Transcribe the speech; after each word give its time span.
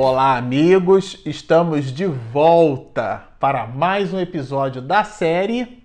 Olá, 0.00 0.36
amigos! 0.36 1.20
Estamos 1.26 1.86
de 1.86 2.06
volta 2.06 3.24
para 3.40 3.66
mais 3.66 4.14
um 4.14 4.20
episódio 4.20 4.80
da 4.80 5.02
série 5.02 5.82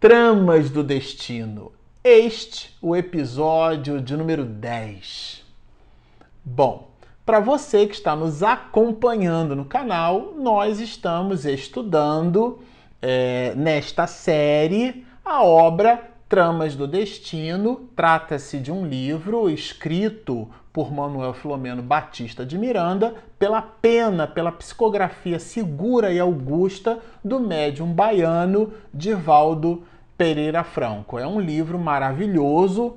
Tramas 0.00 0.70
do 0.70 0.82
Destino. 0.82 1.72
Este, 2.02 2.74
o 2.80 2.96
episódio 2.96 4.00
de 4.00 4.16
número 4.16 4.46
10. 4.46 5.44
Bom, 6.42 6.88
para 7.26 7.38
você 7.38 7.86
que 7.86 7.92
está 7.92 8.16
nos 8.16 8.42
acompanhando 8.42 9.54
no 9.54 9.66
canal, 9.66 10.32
nós 10.34 10.80
estamos 10.80 11.44
estudando 11.44 12.60
é, 13.02 13.54
nesta 13.56 14.06
série 14.06 15.04
a 15.22 15.44
obra 15.44 16.02
Tramas 16.30 16.74
do 16.74 16.88
Destino. 16.88 17.90
Trata-se 17.94 18.58
de 18.58 18.72
um 18.72 18.86
livro 18.86 19.50
escrito 19.50 20.48
por 20.76 20.92
Manuel 20.92 21.32
Filomeno 21.32 21.82
Batista 21.82 22.44
de 22.44 22.58
Miranda, 22.58 23.14
pela 23.38 23.62
pena, 23.62 24.26
pela 24.26 24.52
psicografia 24.52 25.38
segura 25.38 26.12
e 26.12 26.20
augusta 26.20 26.98
do 27.24 27.40
médium 27.40 27.90
baiano 27.94 28.74
Divaldo 28.92 29.84
Pereira 30.18 30.62
Franco. 30.62 31.18
É 31.18 31.26
um 31.26 31.40
livro 31.40 31.78
maravilhoso, 31.78 32.96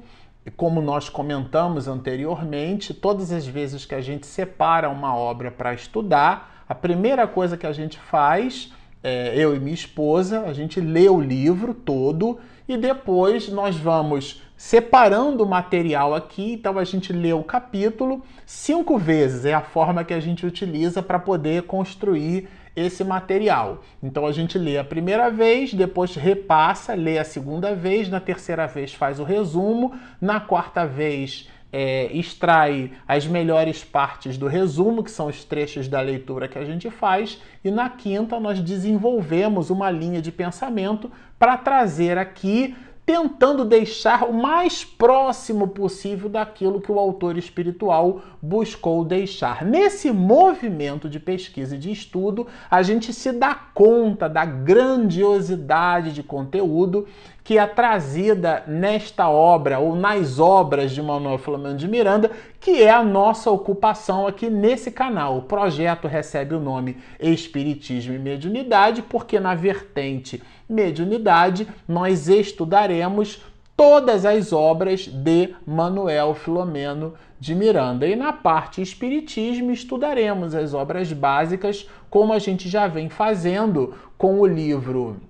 como 0.58 0.82
nós 0.82 1.08
comentamos 1.08 1.88
anteriormente, 1.88 2.94
todas 2.94 3.32
as 3.32 3.48
vezes 3.48 3.86
que 3.86 3.96
a 3.96 4.02
gente 4.02 4.28
separa 4.28 4.90
uma 4.90 5.16
obra 5.16 5.50
para 5.50 5.74
estudar, 5.74 6.66
a 6.68 6.76
primeira 6.76 7.26
coisa 7.30 7.56
que 7.56 7.66
a 7.66 7.72
gente 7.72 7.98
faz, 7.98 8.74
é, 9.02 9.34
eu 9.38 9.56
e 9.56 9.60
minha 9.60 9.74
esposa, 9.74 10.42
a 10.42 10.52
gente 10.52 10.82
lê 10.82 11.08
o 11.08 11.22
livro 11.22 11.74
todo 11.74 12.40
e 12.70 12.78
depois 12.78 13.50
nós 13.50 13.76
vamos 13.76 14.44
separando 14.56 15.44
o 15.44 15.48
material 15.48 16.14
aqui. 16.14 16.54
Então 16.54 16.78
a 16.78 16.84
gente 16.84 17.12
lê 17.12 17.34
o 17.34 17.44
capítulo 17.44 18.22
cinco 18.46 18.98
vezes, 19.00 19.44
é 19.44 19.54
a 19.56 19.62
forma 19.62 20.04
que 20.04 20.14
a 20.14 20.20
gente 20.20 20.46
utiliza 20.46 21.02
para 21.02 21.18
poder 21.18 21.64
construir 21.64 22.48
esse 22.76 23.04
material. 23.04 23.82
Então 24.02 24.28
a 24.28 24.32
gente 24.32 24.58
lê 24.60 24.78
a 24.78 24.84
primeira 24.84 25.32
vez, 25.32 25.74
depois 25.74 26.14
repassa, 26.14 26.94
lê 26.94 27.18
a 27.18 27.26
segunda 27.26 27.74
vez, 27.74 28.08
na 28.08 28.20
terceira 28.20 28.68
vez 28.68 28.94
faz 28.94 29.20
o 29.20 29.24
resumo, 29.24 30.00
na 30.22 30.40
quarta 30.40 30.86
vez 30.86 31.50
é, 31.72 32.12
extrai 32.12 32.92
as 33.08 33.28
melhores 33.28 33.84
partes 33.84 34.38
do 34.38 34.48
resumo, 34.48 35.04
que 35.04 35.12
são 35.12 35.28
os 35.28 35.44
trechos 35.44 35.88
da 35.88 36.02
leitura 36.02 36.48
que 36.48 36.58
a 36.58 36.66
gente 36.66 36.90
faz, 36.90 37.40
e 37.64 37.70
na 37.70 37.90
quinta 37.90 38.40
nós 38.40 38.60
desenvolvemos 38.60 39.70
uma 39.70 39.90
linha 39.92 40.22
de 40.22 40.32
pensamento 40.32 41.12
para 41.40 41.58
trazer 41.58 42.18
aqui 42.18 42.76
tentando 43.10 43.66
deixar 43.66 44.24
o 44.26 44.32
mais 44.32 44.86
próximo 44.86 45.68
possível 45.70 46.30
daquilo 46.30 46.80
que 46.80 46.92
o 46.92 47.00
autor 47.00 47.40
espiritual 47.40 48.22
buscou 48.40 49.04
deixar. 49.04 49.66
Nesse 49.66 50.12
movimento 50.12 51.10
de 51.10 51.20
pesquisa 51.20 51.76
e 51.76 51.80
de 51.80 51.92
estudo, 51.92 52.46
a 52.70 52.84
gente 52.84 53.12
se 53.12 53.32
dá 53.32 53.56
conta 53.56 54.30
da 54.30 54.46
grandiosidade 54.46 56.14
de 56.14 56.22
conteúdo 56.22 57.08
que 57.50 57.58
é 57.58 57.66
trazida 57.66 58.64
nesta 58.68 59.28
obra 59.28 59.80
ou 59.80 59.96
nas 59.96 60.38
obras 60.38 60.92
de 60.92 61.02
Manuel 61.02 61.40
Flamengo 61.40 61.78
de 61.78 61.88
Miranda, 61.88 62.30
que 62.60 62.84
é 62.84 62.92
a 62.92 63.04
nossa 63.04 63.50
ocupação 63.50 64.28
aqui 64.28 64.52
nesse 64.52 64.92
canal. 64.92 65.40
O 65.40 65.42
projeto 65.42 66.08
recebe 66.08 66.54
o 66.54 66.60
nome 66.60 66.98
Espiritismo 67.20 68.14
e 68.14 68.20
Mediunidade, 68.20 69.02
porque 69.02 69.40
na 69.40 69.56
vertente 69.56 70.44
mediunidade 70.70 71.68
nós 71.88 72.28
estudaremos 72.28 73.42
todas 73.76 74.28
as 74.28 74.54
obras 74.54 75.08
de 75.08 75.56
Manuel 75.66 76.36
Filomeno 76.36 77.16
de 77.40 77.56
Miranda. 77.56 78.06
E 78.06 78.16
na 78.16 78.32
parte 78.32 78.80
Espiritismo 78.80 79.72
estudaremos 79.72 80.54
as 80.54 80.76
obras 80.76 81.12
básicas, 81.12 81.90
como 82.12 82.32
a 82.32 82.38
gente 82.38 82.70
já 82.70 82.86
vem 82.86 83.10
fazendo 83.10 83.96
com 84.20 84.40
o 84.40 84.46
livro 84.46 85.29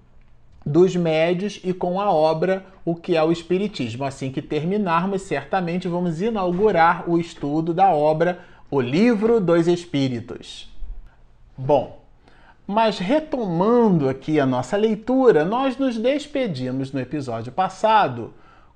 dos 0.66 0.96
médios 0.96 1.60
e 1.64 1.74
com 1.74 2.00
a 2.00 2.12
obra 2.12 2.66
O 2.86 2.96
que 2.96 3.16
é 3.16 3.24
o 3.24 3.32
Espiritismo. 3.32 4.04
Assim 4.04 4.32
que 4.32 4.42
terminarmos, 4.42 5.24
certamente 5.24 5.88
vamos 5.88 6.22
inaugurar 6.22 7.10
o 7.10 7.18
estudo 7.18 7.74
da 7.74 7.90
obra 7.90 8.40
O 8.70 8.80
Livro 8.82 9.40
dos 9.40 9.68
Espíritos. 9.68 10.70
Bom, 11.58 12.00
mas 12.66 13.00
retomando 13.00 14.08
aqui 14.08 14.40
a 14.40 14.46
nossa 14.46 14.78
leitura, 14.78 15.44
nós 15.44 15.78
nos 15.78 15.98
despedimos 15.98 16.92
no 16.92 17.00
episódio 17.00 17.52
passado 17.52 18.34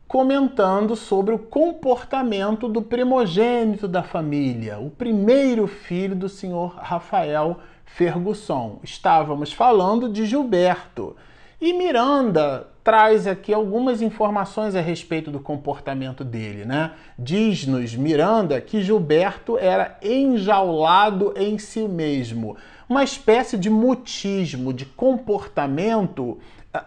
comentando 0.07 0.95
sobre 0.95 1.33
o 1.33 1.39
comportamento 1.39 2.67
do 2.67 2.81
primogênito 2.81 3.87
da 3.87 4.03
família, 4.03 4.77
o 4.77 4.89
primeiro 4.89 5.65
filho 5.65 6.15
do 6.15 6.29
senhor 6.29 6.75
Rafael 6.75 7.59
Fergusson. 7.85 8.79
Estávamos 8.83 9.51
falando 9.51 10.07
de 10.07 10.25
Gilberto. 10.25 11.15
E 11.65 11.71
Miranda 11.71 12.67
traz 12.83 13.25
aqui 13.25 13.53
algumas 13.53 14.01
informações 14.01 14.75
a 14.75 14.81
respeito 14.81 15.31
do 15.31 15.39
comportamento 15.39 16.21
dele, 16.21 16.65
né? 16.65 16.91
Diz-nos 17.17 17.95
Miranda 17.95 18.59
que 18.59 18.81
Gilberto 18.81 19.57
era 19.57 19.97
enjaulado 20.03 21.33
em 21.37 21.57
si 21.57 21.87
mesmo, 21.87 22.57
uma 22.89 23.01
espécie 23.01 23.57
de 23.57 23.69
mutismo, 23.69 24.73
de 24.73 24.85
comportamento 24.85 26.37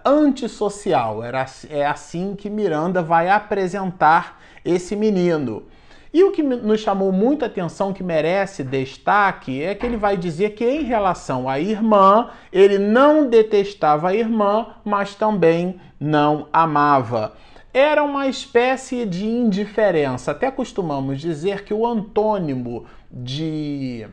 antissocial. 0.05 1.25
Era, 1.25 1.47
é 1.71 1.87
assim 1.87 2.35
que 2.37 2.51
Miranda 2.51 3.01
vai 3.01 3.31
apresentar 3.31 4.43
esse 4.63 4.95
menino. 4.95 5.63
E 6.17 6.25
o 6.25 6.33
que 6.33 6.43
nos 6.43 6.81
chamou 6.81 7.13
muita 7.13 7.45
atenção, 7.45 7.93
que 7.93 8.03
merece 8.03 8.65
destaque, 8.65 9.63
é 9.63 9.75
que 9.75 9.85
ele 9.85 9.99
vai 9.99 10.17
dizer 10.17 10.55
que 10.55 10.65
em 10.65 10.83
relação 10.83 11.47
à 11.47 11.61
irmã, 11.61 12.31
ele 12.51 12.79
não 12.79 13.29
detestava 13.29 14.09
a 14.09 14.15
irmã, 14.15 14.69
mas 14.83 15.15
também 15.15 15.79
não 16.01 16.49
amava. 16.51 17.35
Era 17.71 18.03
uma 18.03 18.29
espécie 18.29 19.05
de 19.05 19.27
indiferença. 19.27 20.31
Até 20.31 20.51
costumamos 20.51 21.21
dizer 21.21 21.65
que 21.65 21.75
o 21.75 21.87
antônimo 21.87 22.87
de, 23.13 24.07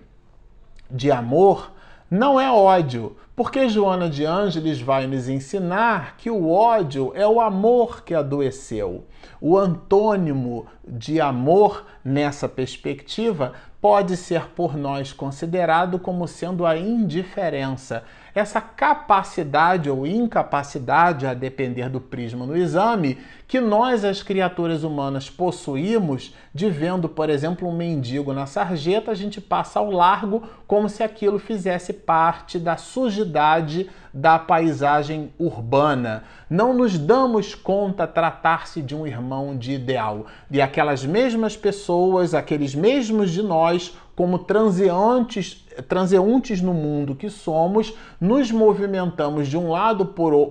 de 0.92 1.10
amor 1.10 1.72
não 2.12 2.38
é 2.38 2.52
ódio, 2.52 3.16
porque 3.34 3.70
Joana 3.70 4.10
de 4.10 4.26
Ângeles 4.26 4.82
vai 4.82 5.08
nos 5.08 5.30
ensinar 5.30 6.18
que 6.18 6.30
o 6.30 6.52
ódio 6.52 7.14
é 7.16 7.26
o 7.26 7.40
amor 7.40 8.04
que 8.04 8.14
adoeceu. 8.14 9.06
O 9.46 9.58
antônimo 9.58 10.68
de 10.88 11.20
amor 11.20 11.86
nessa 12.02 12.48
perspectiva 12.48 13.52
pode 13.82 14.16
ser 14.16 14.52
por 14.52 14.78
nós 14.78 15.12
considerado 15.12 16.00
como 16.00 16.26
sendo 16.30 16.66
a 16.66 16.78
indiferença. 16.78 18.06
Essa 18.34 18.62
capacidade 18.62 19.90
ou 19.90 20.08
incapacidade, 20.08 21.28
a 21.28 21.34
depender 21.34 21.90
do 21.90 22.00
prisma 22.00 22.46
no 22.46 22.56
exame, 22.56 23.18
que 23.46 23.60
nós, 23.60 24.06
as 24.06 24.24
criaturas 24.24 24.86
humanas, 24.86 25.30
possuímos 25.30 26.34
de 26.54 26.70
vendo, 26.70 27.10
por 27.10 27.30
exemplo, 27.30 27.68
um 27.68 27.76
mendigo 27.76 28.32
na 28.32 28.46
sarjeta, 28.46 29.12
a 29.12 29.16
gente 29.16 29.42
passa 29.42 29.78
ao 29.78 29.92
largo 29.92 30.44
como 30.66 30.88
se 30.88 31.04
aquilo 31.04 31.38
fizesse 31.38 31.92
parte 31.92 32.58
da 32.58 32.78
sujidade 32.78 33.90
da 34.14 34.38
paisagem 34.38 35.34
urbana. 35.40 36.24
Não 36.50 36.74
nos 36.74 36.98
damos 36.98 37.56
conta 37.56 38.06
tratar-se 38.06 38.82
de 38.82 38.96
um 38.96 39.08
irmão 39.08 39.58
de 39.58 39.72
ideal. 39.72 40.28
E 40.52 40.62
aquelas 40.62 41.04
mesmas 41.04 41.58
pessoas, 41.58 42.36
aqueles 42.36 42.76
mesmos 42.76 43.32
de 43.32 43.42
nós, 43.42 43.98
como 44.16 44.38
transeantes, 44.38 45.66
transeuntes 45.88 46.62
no 46.62 46.74
mundo 46.74 47.16
que 47.16 47.30
somos, 47.30 47.94
nos 48.22 48.52
movimentamos 48.52 49.48
de 49.48 49.58
um 49.58 49.72
lado 49.72 50.06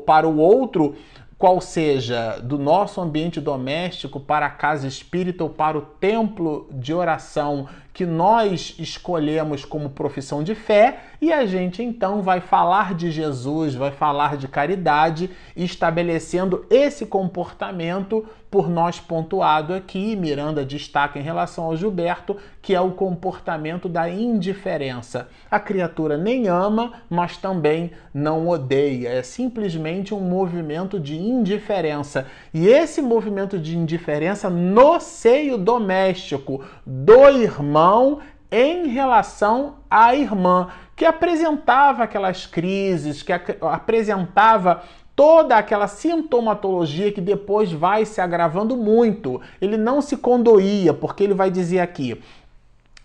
para 0.04 0.26
o 0.26 0.38
outro, 0.38 0.96
qual 1.38 1.60
seja 1.60 2.38
do 2.38 2.58
nosso 2.58 3.00
ambiente 3.00 3.40
doméstico 3.40 4.18
para 4.20 4.46
a 4.46 4.50
casa 4.50 4.86
espírita 4.86 5.44
ou 5.44 5.50
para 5.50 5.78
o 5.78 5.82
templo 5.82 6.68
de 6.72 6.92
oração 6.94 7.68
que 7.92 8.06
nós 8.06 8.74
escolhemos 8.78 9.64
como 9.64 9.90
profissão 9.90 10.42
de 10.42 10.54
fé, 10.54 11.00
e 11.20 11.32
a 11.32 11.44
gente 11.44 11.82
então 11.82 12.22
vai 12.22 12.40
falar 12.40 12.94
de 12.94 13.10
Jesus, 13.10 13.74
vai 13.74 13.90
falar 13.90 14.36
de 14.36 14.48
caridade, 14.48 15.30
estabelecendo 15.54 16.64
esse 16.70 17.06
comportamento 17.06 18.26
por 18.50 18.68
nós 18.68 19.00
pontuado 19.00 19.72
aqui. 19.72 20.14
Miranda 20.14 20.64
destaca 20.64 21.18
em 21.18 21.22
relação 21.22 21.64
ao 21.64 21.76
Gilberto, 21.76 22.36
que 22.60 22.74
é 22.74 22.80
o 22.80 22.90
comportamento 22.90 23.88
da 23.88 24.10
indiferença. 24.10 25.28
A 25.50 25.58
criatura 25.58 26.18
nem 26.18 26.48
ama, 26.48 26.92
mas 27.08 27.38
também 27.38 27.92
não 28.12 28.46
odeia. 28.48 29.08
É 29.08 29.22
simplesmente 29.22 30.12
um 30.12 30.20
movimento 30.20 31.00
de 31.00 31.16
indiferença. 31.16 32.26
E 32.52 32.66
esse 32.66 33.00
movimento 33.00 33.58
de 33.58 33.76
indiferença 33.76 34.50
no 34.50 35.00
seio 35.00 35.56
doméstico 35.56 36.62
do 36.84 37.30
irmão 37.30 37.81
irmão 37.82 38.20
em 38.50 38.86
relação 38.88 39.76
à 39.90 40.14
irmã, 40.14 40.68
que 40.94 41.04
apresentava 41.04 42.04
aquelas 42.04 42.46
crises, 42.46 43.22
que 43.22 43.32
apresentava 43.32 44.82
toda 45.16 45.56
aquela 45.56 45.88
sintomatologia 45.88 47.10
que 47.12 47.20
depois 47.20 47.72
vai 47.72 48.04
se 48.04 48.20
agravando 48.20 48.76
muito. 48.76 49.40
Ele 49.60 49.76
não 49.76 50.00
se 50.00 50.16
condoía, 50.16 50.94
porque 50.94 51.24
ele 51.24 51.34
vai 51.34 51.50
dizer 51.50 51.80
aqui: 51.80 52.20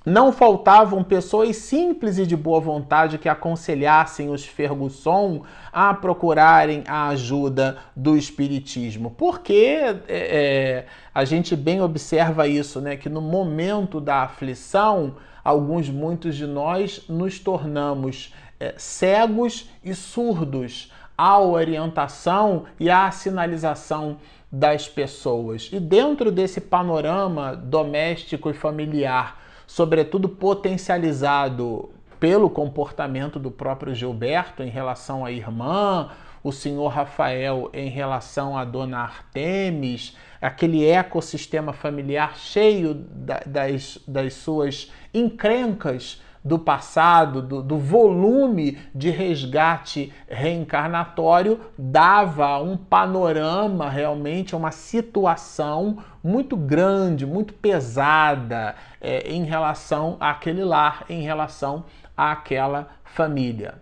não 0.08 0.32
faltavam 0.32 1.04
pessoas 1.04 1.58
simples 1.58 2.18
e 2.18 2.26
de 2.26 2.38
boa 2.38 2.62
vontade 2.62 3.18
que 3.18 3.28
aconselhassem 3.28 4.30
os 4.30 4.46
Ferguson 4.46 5.44
a 5.70 5.94
procurarem 5.94 6.82
a 6.88 7.10
ajuda 7.10 7.80
do 7.94 8.16
Espiritismo. 8.16 9.12
Porque 9.12 9.54
é, 9.54 10.00
é, 10.08 10.86
a 11.14 11.26
gente 11.26 11.58
bem 11.58 11.82
observa 11.82 12.48
isso, 12.48 12.80
né? 12.80 12.96
Que 12.96 13.10
no 13.10 13.20
momento 13.20 14.00
da 14.00 14.24
aflição, 14.24 15.18
alguns, 15.44 15.90
muitos 15.90 16.38
de 16.38 16.48
nós, 16.48 17.04
nos 17.10 17.38
tornamos 17.38 18.34
é, 18.62 18.76
cegos 18.78 19.70
e 19.84 19.94
surdos 19.94 20.90
à 21.18 21.38
orientação 21.38 22.64
e 22.80 22.90
à 22.90 23.12
sinalização 23.12 24.20
das 24.50 24.88
pessoas. 24.88 25.70
E 25.74 25.82
dentro 25.82 26.32
desse 26.32 26.62
panorama 26.62 27.54
doméstico 27.58 28.50
e 28.50 28.54
familiar, 28.54 29.47
sobretudo 29.68 30.30
potencializado 30.30 31.92
pelo 32.20 32.50
comportamento 32.50 33.38
do 33.38 33.52
próprio 33.52 33.94
Gilberto 33.94 34.64
em 34.64 34.70
relação 34.70 35.24
à 35.24 35.32
irmã, 35.32 36.10
o 36.44 36.52
senhor 36.52 36.88
Rafael 36.88 37.70
em 37.74 37.90
relação 37.90 38.58
à 38.58 38.64
dona 38.64 39.00
Artemis, 39.00 40.16
aquele 40.42 40.86
ecossistema 40.86 41.74
familiar 41.74 42.38
cheio 42.38 42.94
das, 42.94 44.00
das 44.08 44.34
suas 44.34 44.92
encrencas 45.14 46.22
do 46.48 46.58
passado, 46.58 47.42
do, 47.42 47.62
do, 47.62 47.78
volume 47.78 48.78
de 48.96 49.10
resgate 49.10 50.14
reencarnatório, 50.30 51.60
dava 51.78 52.58
um 52.60 52.78
panorama 52.78 53.90
realmente, 53.90 54.56
uma 54.56 54.72
situação 54.72 55.98
muito 56.24 56.56
grande, 56.56 57.26
muito 57.26 57.54
pesada 57.54 58.76
é, 59.02 59.30
em 59.30 59.44
relação 59.44 60.16
àquele 60.20 60.64
lar, 60.64 61.04
em 61.10 61.22
relação 61.22 61.84
àquela 62.16 62.88
família. 63.04 63.76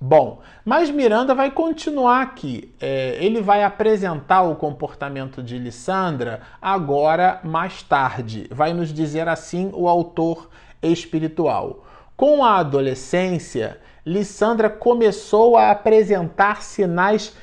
Bom, 0.00 0.42
mas 0.64 0.90
Miranda 0.90 1.34
vai 1.34 1.50
continuar 1.50 2.22
aqui. 2.22 2.72
É, 2.80 3.16
ele 3.20 3.42
vai 3.42 3.64
apresentar 3.64 4.42
o 4.42 4.54
comportamento 4.54 5.42
de 5.42 5.58
Lissandra 5.58 6.42
agora 6.62 7.40
mais 7.42 7.82
tarde. 7.82 8.46
Vai 8.48 8.72
nos 8.72 8.92
dizer 8.92 9.26
assim 9.26 9.72
o 9.74 9.88
autor 9.88 10.48
espiritual. 10.82 11.84
Com 12.16 12.44
a 12.44 12.56
adolescência, 12.56 13.78
Lissandra 14.04 14.70
começou 14.70 15.56
a 15.56 15.70
apresentar 15.70 16.62
sinais 16.62 17.34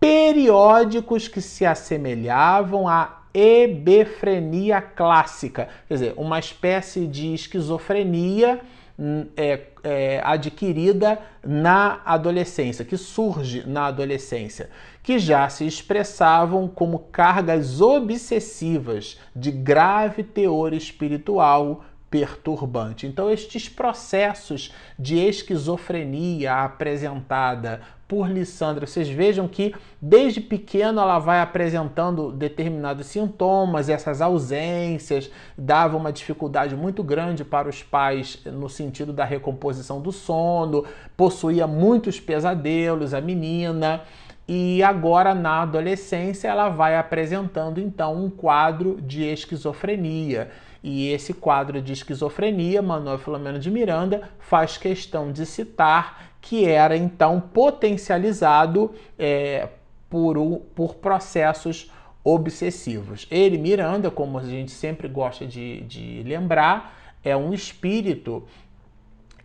periódicos 0.00 1.28
que 1.28 1.40
se 1.40 1.64
assemelhavam 1.64 2.88
à 2.88 3.22
hebefrenia 3.34 4.80
clássica, 4.80 5.68
quer 5.88 5.94
dizer, 5.94 6.14
uma 6.16 6.38
espécie 6.38 7.06
de 7.06 7.34
esquizofrenia 7.34 8.60
hum, 8.98 9.26
é, 9.36 9.60
é, 9.82 10.20
adquirida 10.24 11.18
na 11.44 12.00
adolescência, 12.04 12.84
que 12.84 12.96
surge 12.96 13.64
na 13.66 13.86
adolescência, 13.86 14.70
que 15.02 15.18
já 15.18 15.48
se 15.48 15.66
expressavam 15.66 16.68
como 16.68 17.00
cargas 17.10 17.80
obsessivas 17.80 19.18
de 19.34 19.50
grave 19.50 20.22
teor 20.22 20.72
espiritual, 20.72 21.84
perturbante. 22.14 23.08
Então, 23.08 23.28
estes 23.28 23.68
processos 23.68 24.72
de 24.96 25.18
esquizofrenia 25.18 26.62
apresentada 26.62 27.80
por 28.06 28.30
Lissandra, 28.30 28.86
vocês 28.86 29.08
vejam 29.08 29.48
que 29.48 29.74
desde 30.00 30.40
pequena 30.40 31.02
ela 31.02 31.18
vai 31.18 31.40
apresentando 31.40 32.30
determinados 32.30 33.08
sintomas, 33.08 33.88
essas 33.88 34.22
ausências, 34.22 35.28
dava 35.58 35.96
uma 35.96 36.12
dificuldade 36.12 36.76
muito 36.76 37.02
grande 37.02 37.44
para 37.44 37.68
os 37.68 37.82
pais 37.82 38.40
no 38.46 38.68
sentido 38.68 39.12
da 39.12 39.24
recomposição 39.24 40.00
do 40.00 40.12
sono, 40.12 40.84
possuía 41.16 41.66
muitos 41.66 42.20
pesadelos, 42.20 43.12
a 43.12 43.20
menina. 43.20 44.02
E 44.46 44.84
agora 44.84 45.34
na 45.34 45.62
adolescência 45.62 46.46
ela 46.46 46.68
vai 46.68 46.96
apresentando 46.96 47.80
então 47.80 48.14
um 48.14 48.30
quadro 48.30 49.00
de 49.00 49.24
esquizofrenia. 49.24 50.50
E 50.86 51.08
esse 51.08 51.32
quadro 51.32 51.80
de 51.80 51.94
esquizofrenia, 51.94 52.82
Manuel 52.82 53.16
Filomeno 53.16 53.58
de 53.58 53.70
Miranda 53.70 54.28
faz 54.38 54.76
questão 54.76 55.32
de 55.32 55.46
citar 55.46 56.34
que 56.42 56.66
era 56.66 56.94
então 56.94 57.40
potencializado 57.40 58.94
é, 59.18 59.70
por, 60.10 60.36
por 60.74 60.96
processos 60.96 61.90
obsessivos. 62.22 63.26
Ele, 63.30 63.56
Miranda, 63.56 64.10
como 64.10 64.38
a 64.38 64.42
gente 64.42 64.72
sempre 64.72 65.08
gosta 65.08 65.46
de, 65.46 65.80
de 65.84 66.22
lembrar, 66.22 66.94
é 67.24 67.34
um 67.34 67.54
espírito 67.54 68.44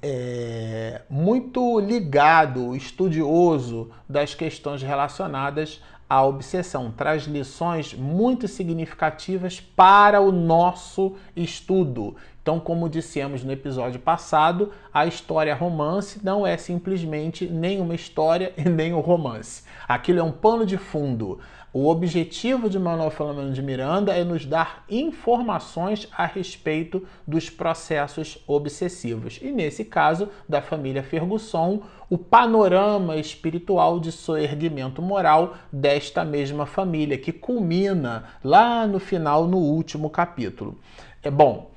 é, 0.01 1.03
muito 1.09 1.79
ligado, 1.79 2.75
estudioso 2.75 3.91
das 4.09 4.35
questões 4.35 4.81
relacionadas 4.81 5.81
à 6.09 6.25
obsessão. 6.25 6.91
Traz 6.91 7.23
lições 7.23 7.93
muito 7.93 8.47
significativas 8.47 9.59
para 9.61 10.19
o 10.19 10.31
nosso 10.31 11.15
estudo. 11.35 12.15
Então, 12.41 12.59
como 12.59 12.89
dissemos 12.89 13.43
no 13.43 13.51
episódio 13.51 13.99
passado, 13.99 14.71
a 14.91 15.05
história 15.05 15.53
romance 15.53 16.19
não 16.23 16.47
é 16.47 16.57
simplesmente 16.57 17.45
nem 17.45 17.79
uma 17.79 17.93
história 17.93 18.51
e 18.57 18.67
nem 18.67 18.91
um 18.91 19.01
romance. 19.01 19.63
Aquilo 19.87 20.19
é 20.19 20.23
um 20.23 20.31
pano 20.31 20.65
de 20.65 20.75
fundo. 20.75 21.39
O 21.71 21.87
objetivo 21.87 22.67
de 22.67 22.79
Manuel 22.79 23.11
Filomeno 23.11 23.53
de 23.53 23.61
Miranda 23.61 24.11
é 24.11 24.23
nos 24.23 24.43
dar 24.43 24.83
informações 24.89 26.07
a 26.17 26.25
respeito 26.25 27.07
dos 27.27 27.47
processos 27.47 28.43
obsessivos. 28.47 29.39
E 29.39 29.51
nesse 29.51 29.85
caso, 29.85 30.29
da 30.47 30.63
família 30.63 31.03
Fergusson, 31.03 31.83
o 32.09 32.17
panorama 32.17 33.17
espiritual 33.17 33.99
de 33.99 34.11
soerguimento 34.11 34.99
moral 34.99 35.57
desta 35.71 36.25
mesma 36.25 36.65
família, 36.65 37.19
que 37.19 37.31
culmina 37.31 38.23
lá 38.43 38.87
no 38.87 38.99
final, 38.99 39.45
no 39.45 39.57
último 39.59 40.09
capítulo. 40.09 40.79
É 41.21 41.29
bom, 41.29 41.69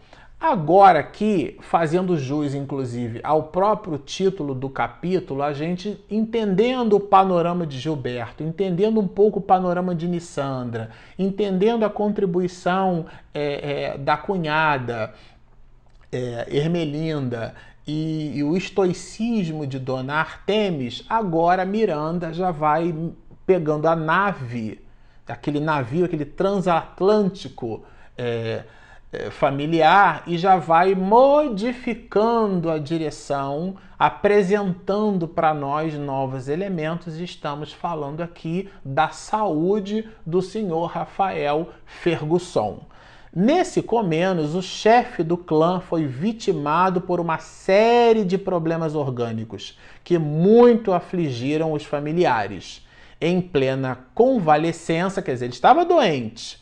Agora, 0.42 0.98
aqui, 0.98 1.56
fazendo 1.60 2.18
jus, 2.18 2.52
inclusive, 2.52 3.20
ao 3.22 3.44
próprio 3.44 3.96
título 3.96 4.56
do 4.56 4.68
capítulo, 4.68 5.40
a 5.40 5.52
gente 5.52 6.04
entendendo 6.10 6.94
o 6.94 7.00
panorama 7.00 7.64
de 7.64 7.78
Gilberto, 7.78 8.42
entendendo 8.42 8.98
um 8.98 9.06
pouco 9.06 9.38
o 9.38 9.42
panorama 9.42 9.94
de 9.94 10.08
Nissandra, 10.08 10.90
entendendo 11.16 11.84
a 11.84 11.90
contribuição 11.90 13.06
é, 13.32 13.92
é, 13.92 13.98
da 13.98 14.16
cunhada 14.16 15.14
é, 16.10 16.48
Ermelinda 16.50 17.54
e, 17.86 18.32
e 18.34 18.42
o 18.42 18.56
estoicismo 18.56 19.64
de 19.64 19.78
Dona 19.78 20.14
Artemis, 20.14 21.04
agora 21.08 21.64
Miranda 21.64 22.34
já 22.34 22.50
vai 22.50 22.92
pegando 23.46 23.86
a 23.86 23.94
nave, 23.94 24.80
aquele 25.24 25.60
navio, 25.60 26.04
aquele 26.04 26.24
transatlântico. 26.24 27.84
É, 28.18 28.64
familiar 29.30 30.22
e 30.26 30.38
já 30.38 30.56
vai 30.56 30.94
modificando 30.94 32.70
a 32.70 32.78
direção, 32.78 33.76
apresentando 33.98 35.28
para 35.28 35.52
nós 35.52 35.94
novos 35.94 36.48
elementos. 36.48 37.20
Estamos 37.20 37.72
falando 37.72 38.22
aqui 38.22 38.70
da 38.84 39.10
saúde 39.10 40.08
do 40.24 40.40
senhor 40.40 40.86
Rafael 40.86 41.68
Ferguson. 41.84 42.86
Nesse 43.34 43.82
Comenos, 43.82 44.54
o 44.54 44.60
chefe 44.60 45.22
do 45.22 45.38
clã 45.38 45.80
foi 45.80 46.06
vitimado 46.06 47.00
por 47.00 47.18
uma 47.18 47.38
série 47.38 48.24
de 48.24 48.36
problemas 48.36 48.94
orgânicos 48.94 49.78
que 50.04 50.18
muito 50.18 50.92
afligiram 50.92 51.72
os 51.72 51.84
familiares. 51.84 52.86
Em 53.18 53.40
plena 53.40 54.00
convalescença, 54.14 55.22
quer 55.22 55.32
dizer, 55.32 55.46
ele 55.46 55.54
estava 55.54 55.84
doente, 55.84 56.61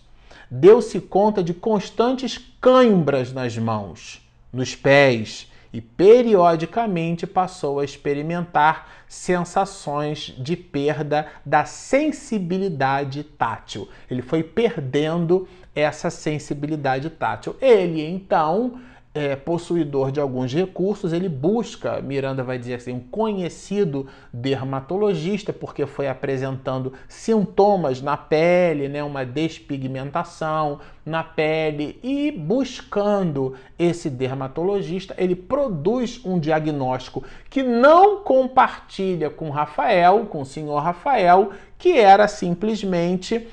deu-se 0.50 1.00
conta 1.00 1.42
de 1.42 1.54
constantes 1.54 2.38
cãibras 2.60 3.32
nas 3.32 3.56
mãos, 3.56 4.20
nos 4.52 4.74
pés 4.74 5.50
e 5.72 5.80
periodicamente 5.80 7.26
passou 7.26 7.78
a 7.78 7.84
experimentar 7.84 8.88
sensações 9.06 10.34
de 10.36 10.56
perda 10.56 11.28
da 11.46 11.64
sensibilidade 11.64 13.22
tátil. 13.22 13.88
Ele 14.10 14.22
foi 14.22 14.42
perdendo 14.42 15.48
essa 15.74 16.10
sensibilidade 16.10 17.08
tátil. 17.10 17.56
Ele 17.60 18.04
então 18.04 18.80
é, 19.12 19.34
possuidor 19.34 20.12
de 20.12 20.20
alguns 20.20 20.52
recursos, 20.54 21.12
ele 21.12 21.28
busca, 21.28 22.00
Miranda 22.00 22.44
vai 22.44 22.58
dizer 22.58 22.74
assim, 22.74 22.92
um 22.92 23.00
conhecido 23.00 24.06
dermatologista, 24.32 25.52
porque 25.52 25.84
foi 25.84 26.06
apresentando 26.06 26.92
sintomas 27.08 28.00
na 28.00 28.16
pele, 28.16 28.88
né, 28.88 29.02
uma 29.02 29.24
despigmentação 29.26 30.78
na 31.04 31.24
pele, 31.24 31.98
e 32.04 32.30
buscando 32.30 33.56
esse 33.76 34.08
dermatologista, 34.08 35.12
ele 35.18 35.34
produz 35.34 36.20
um 36.24 36.38
diagnóstico 36.38 37.24
que 37.48 37.64
não 37.64 38.22
compartilha 38.22 39.28
com 39.28 39.50
Rafael, 39.50 40.26
com 40.26 40.42
o 40.42 40.46
senhor 40.46 40.78
Rafael, 40.78 41.50
que 41.76 41.98
era 41.98 42.28
simplesmente 42.28 43.48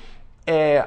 é, 0.46 0.86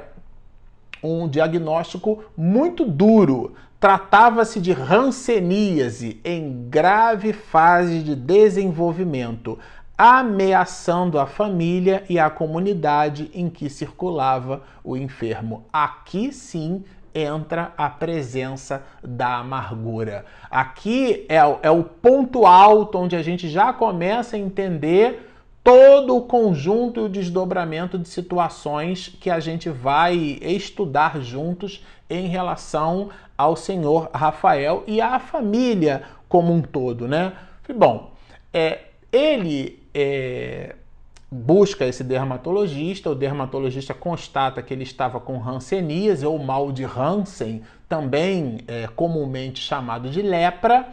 um 1.03 1.27
diagnóstico 1.27 2.23
muito 2.37 2.85
duro 2.85 3.53
Tratava-se 3.81 4.61
de 4.61 4.73
ranceníase 4.73 6.21
em 6.23 6.69
grave 6.69 7.33
fase 7.33 8.03
de 8.03 8.15
desenvolvimento, 8.15 9.57
ameaçando 9.97 11.17
a 11.17 11.25
família 11.25 12.03
e 12.07 12.19
a 12.19 12.29
comunidade 12.29 13.31
em 13.33 13.49
que 13.49 13.71
circulava 13.71 14.61
o 14.83 14.95
enfermo. 14.95 15.65
Aqui 15.73 16.31
sim 16.31 16.83
entra 17.11 17.73
a 17.75 17.89
presença 17.89 18.83
da 19.03 19.37
amargura. 19.37 20.25
Aqui 20.51 21.25
é, 21.27 21.37
é 21.63 21.71
o 21.71 21.83
ponto 21.83 22.45
alto 22.45 22.99
onde 22.99 23.15
a 23.15 23.23
gente 23.23 23.49
já 23.49 23.73
começa 23.73 24.35
a 24.35 24.39
entender 24.39 25.30
todo 25.63 26.15
o 26.15 26.21
conjunto 26.21 26.99
e 26.99 27.03
o 27.03 27.09
desdobramento 27.09 27.97
de 27.97 28.07
situações 28.07 29.15
que 29.19 29.29
a 29.29 29.39
gente 29.39 29.69
vai 29.69 30.15
estudar 30.41 31.21
juntos 31.21 31.85
em 32.09 32.27
relação 32.27 33.09
ao 33.37 33.55
senhor 33.55 34.09
Rafael 34.13 34.83
e 34.87 34.99
à 34.99 35.19
família 35.19 36.03
como 36.27 36.53
um 36.53 36.61
todo, 36.61 37.07
né? 37.07 37.33
Bom, 37.75 38.11
é, 38.53 38.79
ele 39.11 39.79
é, 39.93 40.75
busca 41.31 41.85
esse 41.85 42.03
dermatologista, 42.03 43.09
o 43.09 43.15
dermatologista 43.15 43.93
constata 43.93 44.61
que 44.61 44.73
ele 44.73 44.83
estava 44.83 45.19
com 45.19 45.41
Hanseníase 45.47 46.25
ou 46.25 46.39
mal 46.39 46.71
de 46.71 46.83
Hansen, 46.83 47.61
também 47.87 48.59
é, 48.67 48.87
comumente 48.87 49.61
chamado 49.61 50.09
de 50.09 50.21
lepra, 50.21 50.89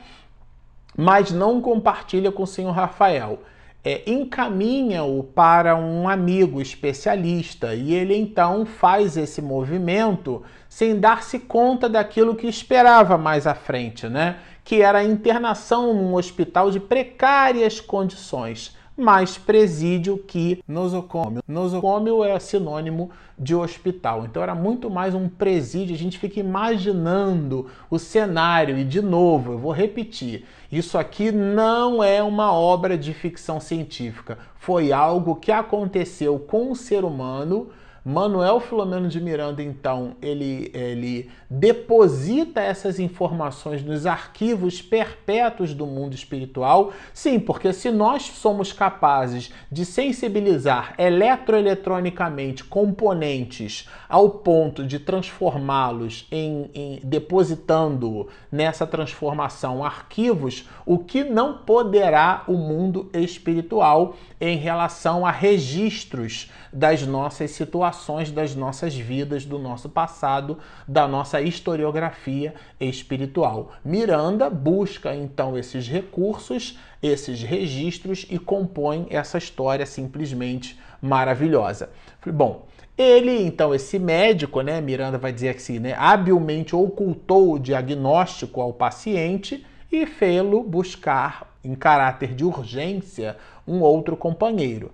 mas 0.97 1.31
não 1.31 1.61
compartilha 1.61 2.31
com 2.31 2.43
o 2.43 2.47
senhor 2.47 2.73
Rafael 2.73 3.41
é, 3.85 4.03
encaminha-o 4.11 5.23
para 5.23 5.77
um 5.77 6.09
amigo 6.09 6.61
especialista 6.61 7.75
e 7.75 7.95
ele 7.95 8.17
então 8.17 8.67
faz 8.67 9.17
esse 9.17 9.41
movimento 9.41 10.43
sem 10.69 10.99
dar-se 10.99 11.39
conta 11.39 11.89
daquilo 11.89 12.35
que 12.35 12.47
esperava 12.47 13.17
mais 13.17 13.47
à 13.47 13.55
frente, 13.55 14.09
né? 14.09 14.37
Que 14.65 14.83
era 14.83 14.99
a 14.99 15.05
internação 15.05 15.95
num 15.95 16.15
hospital 16.15 16.71
de 16.71 16.81
precárias 16.81 17.81
condições 17.81 18.77
mais 18.99 19.39
presídio 19.39 20.19
que 20.19 20.63
nosocômio. 20.67 21.43
Nosocômio 21.47 22.25
é 22.25 22.39
sinônimo 22.39 23.11
de 23.39 23.55
hospital. 23.55 24.25
Então 24.25 24.43
era 24.43 24.55
muito 24.55 24.91
mais 24.91 25.15
um 25.15 25.29
presídio. 25.29 25.95
A 25.95 25.99
gente 25.99 26.19
fica 26.19 26.41
imaginando 26.41 27.67
o 27.89 27.99
cenário. 27.99 28.77
E 28.77 28.85
de 28.85 29.01
novo, 29.01 29.53
eu 29.53 29.59
vou 29.59 29.73
repetir: 29.73 30.45
isso 30.71 30.99
aqui 30.99 31.31
não 31.31 32.03
é 32.03 32.23
uma 32.23 32.53
obra 32.53 32.99
de 32.99 33.15
ficção 33.15 33.61
científica. 33.61 34.39
Foi 34.57 34.93
algo 34.93 35.37
que 35.37 35.53
aconteceu 35.53 36.39
com 36.39 36.73
o 36.73 36.77
ser 36.77 37.05
humano 37.05 37.69
Manuel 38.05 38.61
Filomeno 38.61 39.09
de 39.09 39.21
Miranda, 39.21 39.63
então, 39.63 40.17
ele, 40.23 40.71
ele 40.73 41.31
deposita 41.51 42.61
essas 42.61 42.99
informações 42.99 43.83
nos 43.83 44.07
arquivos 44.07 44.81
perpétuos 44.81 45.75
do 45.75 45.87
mundo 45.87 46.15
espiritual. 46.15 46.93
Sim, 47.13 47.39
porque 47.39 47.73
se 47.73 47.91
nós 47.91 48.23
somos 48.23 48.73
capazes 48.73 49.51
de 49.71 49.85
sensibilizar 49.85 50.95
eletroeletronicamente 50.99 52.65
componentes 52.65 53.89
ao 54.09 54.31
ponto 54.31 54.87
de 54.87 54.99
transformá-los 54.99 56.27
em, 56.31 56.71
em 56.75 57.01
depositando 57.03 58.29
nessa 58.51 58.87
transformação 58.87 59.85
arquivos, 59.85 60.69
o 60.87 60.99
que 60.99 61.25
não 61.25 61.59
poderá 61.59 62.45
o 62.47 62.55
mundo 62.55 63.11
espiritual 63.13 64.17
em 64.41 64.57
relação 64.57 65.27
a 65.27 65.31
registros 65.31 66.51
das 66.73 67.07
nossas 67.07 67.51
situações, 67.51 67.98
das 68.31 68.55
nossas 68.55 68.95
vidas, 68.95 69.45
do 69.45 69.59
nosso 69.59 69.89
passado, 69.89 70.59
da 70.87 71.09
nossa 71.09 71.41
historiografia 71.41 72.55
espiritual. 72.81 73.73
Miranda 73.85 74.49
busca 74.49 75.15
então 75.15 75.57
esses 75.59 75.89
recursos, 75.89 76.79
esses 77.03 77.43
registros 77.43 78.27
e 78.31 78.39
compõe 78.39 79.07
essa 79.11 79.39
história 79.39 79.87
simplesmente 79.87 80.79
maravilhosa. 81.01 81.91
Bom, 82.27 82.67
ele, 82.97 83.43
então, 83.43 83.75
esse 83.75 83.99
médico, 83.99 84.61
né, 84.61 84.81
Miranda 84.81 85.19
vai 85.19 85.33
dizer 85.33 85.51
assim, 85.51 85.79
né, 85.79 85.95
habilmente 85.97 86.75
ocultou 86.75 87.53
o 87.53 87.59
diagnóstico 87.59 88.61
ao 88.61 88.73
paciente 88.73 89.65
e 89.91 90.05
fê-lo 90.05 90.63
buscar, 90.63 91.55
em 91.63 91.75
caráter 91.75 92.35
de 92.35 92.45
urgência, 92.45 93.37
um 93.67 93.81
outro 93.81 94.17
companheiro. 94.17 94.91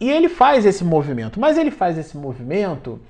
E 0.00 0.10
ele 0.10 0.28
faz 0.28 0.66
esse 0.66 0.84
movimento, 0.84 1.40
mas 1.40 1.56
ele 1.56 1.70
faz 1.70 1.96
esse 1.96 2.16
movimento 2.16 3.00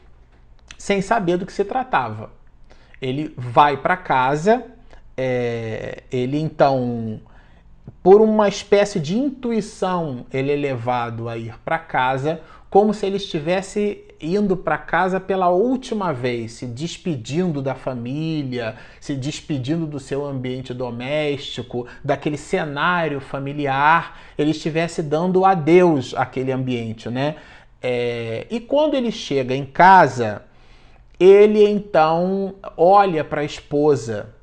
sem 0.78 1.00
saber 1.02 1.37
do 1.37 1.47
que 1.47 1.52
se 1.52 1.64
tratava. 1.64 2.31
Ele 3.00 3.35
vai 3.37 3.76
para 3.76 3.97
casa, 3.97 4.64
é, 5.16 6.02
ele 6.11 6.38
então, 6.38 7.21
por 8.02 8.21
uma 8.21 8.49
espécie 8.49 9.00
de 9.00 9.16
intuição, 9.19 10.26
ele 10.33 10.52
é 10.52 10.57
levado 10.57 11.28
a 11.28 11.37
ir 11.37 11.59
para 11.64 11.78
casa 11.78 12.40
como 12.71 12.93
se 12.93 13.07
ele 13.07 13.16
estivesse 13.16 14.05
indo 14.20 14.56
para 14.56 14.78
casa 14.78 15.20
pela 15.20 15.49
última 15.49 16.12
vez, 16.12 16.52
se 16.52 16.66
despedindo 16.66 17.61
da 17.61 17.75
família, 17.75 18.76
se 19.00 19.14
despedindo 19.14 19.87
do 19.87 20.00
seu 20.00 20.25
ambiente 20.25 20.73
doméstico, 20.73 21.87
daquele 22.02 22.37
cenário 22.37 23.20
familiar, 23.20 24.18
ele 24.38 24.50
estivesse 24.50 25.02
dando 25.02 25.44
adeus 25.44 26.14
àquele 26.14 26.52
ambiente, 26.52 27.08
né? 27.08 27.37
É, 27.82 28.46
e 28.50 28.58
quando 28.58 28.94
ele 28.94 29.12
chega 29.12 29.54
em 29.54 29.64
casa, 29.64 30.42
ele 31.20 31.66
então 31.66 32.54
olha 32.76 33.23
para 33.23 33.42
a 33.42 33.44
esposa. 33.44 34.35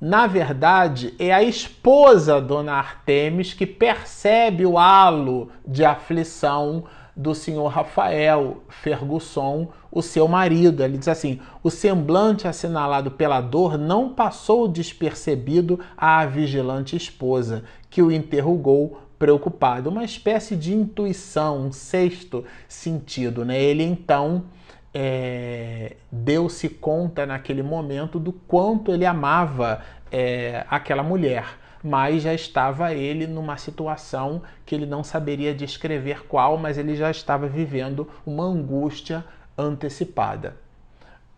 Na 0.00 0.26
verdade, 0.26 1.14
é 1.18 1.32
a 1.32 1.42
esposa, 1.42 2.40
Dona 2.40 2.74
Artemis, 2.74 3.54
que 3.54 3.66
percebe 3.66 4.66
o 4.66 4.76
halo 4.76 5.50
de 5.66 5.84
aflição 5.84 6.84
do 7.16 7.34
senhor 7.34 7.68
Rafael 7.68 8.62
Ferguson, 8.68 9.68
o 9.90 10.02
seu 10.02 10.28
marido. 10.28 10.84
Ele 10.84 10.98
diz 10.98 11.08
assim: 11.08 11.40
o 11.62 11.70
semblante 11.70 12.46
assinalado 12.46 13.10
pela 13.10 13.40
dor 13.40 13.78
não 13.78 14.10
passou 14.10 14.68
despercebido 14.68 15.80
à 15.96 16.26
vigilante 16.26 16.94
esposa, 16.94 17.64
que 17.88 18.02
o 18.02 18.12
interrogou 18.12 19.00
preocupado. 19.18 19.88
Uma 19.88 20.04
espécie 20.04 20.54
de 20.54 20.74
intuição, 20.74 21.66
um 21.68 21.72
sexto 21.72 22.44
sentido. 22.68 23.44
Né? 23.46 23.58
Ele 23.58 23.82
então 23.82 24.44
é, 24.92 25.96
deu-se 26.12 26.68
conta 26.68 27.24
naquele 27.24 27.62
momento 27.62 28.20
do 28.20 28.32
quanto 28.32 28.92
ele 28.92 29.06
amava 29.06 29.80
é, 30.12 30.66
aquela 30.68 31.02
mulher 31.02 31.46
mas 31.82 32.22
já 32.22 32.34
estava 32.34 32.92
ele 32.94 33.26
numa 33.26 33.56
situação 33.56 34.42
que 34.64 34.74
ele 34.74 34.86
não 34.86 35.04
saberia 35.04 35.54
descrever 35.54 36.26
qual, 36.26 36.56
mas 36.56 36.78
ele 36.78 36.94
já 36.96 37.10
estava 37.10 37.46
vivendo 37.46 38.08
uma 38.24 38.44
angústia 38.44 39.24
antecipada. 39.56 40.56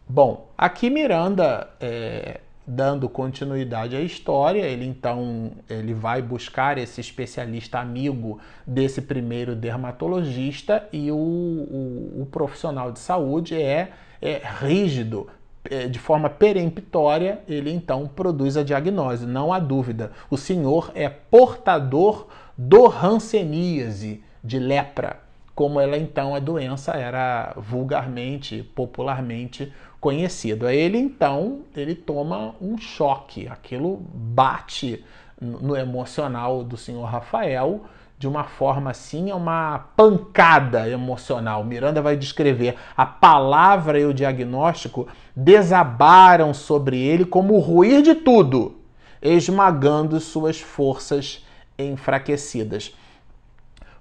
Bom, 0.09 0.49
aqui 0.57 0.89
Miranda, 0.89 1.69
é, 1.81 2.41
dando 2.67 3.09
continuidade 3.09 3.97
à 3.97 4.01
história, 4.01 4.63
ele 4.63 4.85
então 4.85 5.53
ele 5.71 5.95
vai 5.95 6.21
buscar 6.21 6.77
esse 6.77 7.01
especialista 7.01 7.79
amigo 7.79 8.39
desse 8.67 9.01
primeiro 9.01 9.57
dermatologista 9.57 10.87
e 10.93 11.11
o, 11.11 11.17
o, 11.17 12.23
o 12.23 12.29
profissional 12.31 12.93
de 12.93 12.99
saúde 12.99 13.55
é, 13.55 13.91
é 14.21 14.43
rígido 14.61 15.29
de 15.91 15.99
forma 15.99 16.31
peremptória, 16.31 17.41
ele 17.49 17.71
então 17.71 18.07
produz 18.07 18.57
a 18.57 18.63
diagnose, 18.63 19.27
não 19.27 19.53
há 19.53 19.59
dúvida. 19.59 20.13
O 20.31 20.37
senhor 20.37 20.91
é 20.95 21.09
portador 21.09 22.27
do 22.57 22.87
hanseníase, 22.87 24.23
de 24.43 24.59
lepra, 24.59 25.21
como 25.55 25.81
ela 25.81 25.97
então 25.97 26.35
a 26.35 26.39
doença 26.39 26.93
era 26.93 27.53
vulgarmente, 27.57 28.63
popularmente 28.75 29.73
conhecida. 30.01 30.73
Ele 30.73 30.99
então, 30.99 31.63
ele 31.77 31.95
toma 31.95 32.55
um 32.61 32.79
choque, 32.79 33.49
aquilo 33.49 33.97
bate 34.15 35.05
no 35.41 35.77
emocional 35.77 36.65
do 36.65 36.77
senhor 36.77 37.05
Rafael, 37.05 37.83
de 38.19 38.27
uma 38.27 38.43
forma 38.43 38.91
assim, 38.91 39.31
é 39.31 39.35
uma 39.35 39.79
pancada 39.97 40.89
emocional. 40.89 41.63
Miranda 41.63 42.03
vai 42.03 42.17
descrever 42.17 42.75
a 42.97 43.07
palavra 43.07 44.01
e 44.01 44.05
o 44.05 44.13
diagnóstico 44.13 45.07
desabaram 45.37 46.53
sobre 46.53 46.99
ele 46.99 47.25
como 47.25 47.55
o 47.55 47.61
ruir 47.61 48.03
de 48.03 48.17
tudo, 48.17 48.77
esmagando 49.23 50.19
suas 50.19 50.61
forças 50.61 51.47
enfraquecidas. 51.79 52.93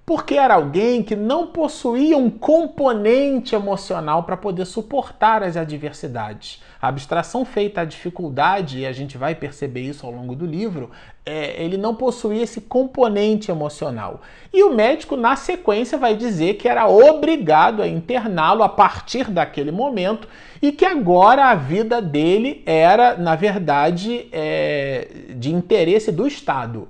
Porque 0.07 0.35
era 0.35 0.53
alguém 0.53 1.03
que 1.03 1.17
não 1.17 1.47
possuía 1.47 2.17
um 2.17 2.29
componente 2.29 3.53
emocional 3.53 4.23
para 4.23 4.37
poder 4.37 4.63
suportar 4.63 5.43
as 5.43 5.57
adversidades. 5.57 6.63
A 6.81 6.87
abstração 6.87 7.43
feita 7.43 7.81
à 7.81 7.83
dificuldade, 7.83 8.79
e 8.79 8.85
a 8.85 8.93
gente 8.93 9.17
vai 9.17 9.35
perceber 9.35 9.81
isso 9.81 10.05
ao 10.05 10.13
longo 10.13 10.33
do 10.33 10.45
livro, 10.45 10.89
é, 11.25 11.61
ele 11.61 11.75
não 11.75 11.93
possuía 11.93 12.41
esse 12.41 12.61
componente 12.61 13.51
emocional. 13.51 14.21
E 14.53 14.63
o 14.63 14.73
médico, 14.73 15.17
na 15.17 15.35
sequência, 15.35 15.97
vai 15.97 16.15
dizer 16.15 16.53
que 16.53 16.69
era 16.69 16.87
obrigado 16.87 17.81
a 17.83 17.87
interná-lo 17.87 18.63
a 18.63 18.69
partir 18.69 19.29
daquele 19.29 19.73
momento 19.73 20.25
e 20.61 20.71
que 20.71 20.85
agora 20.85 21.47
a 21.47 21.55
vida 21.55 22.01
dele 22.01 22.63
era, 22.65 23.17
na 23.17 23.35
verdade, 23.35 24.29
é, 24.31 25.09
de 25.35 25.53
interesse 25.53 26.13
do 26.13 26.25
Estado 26.25 26.87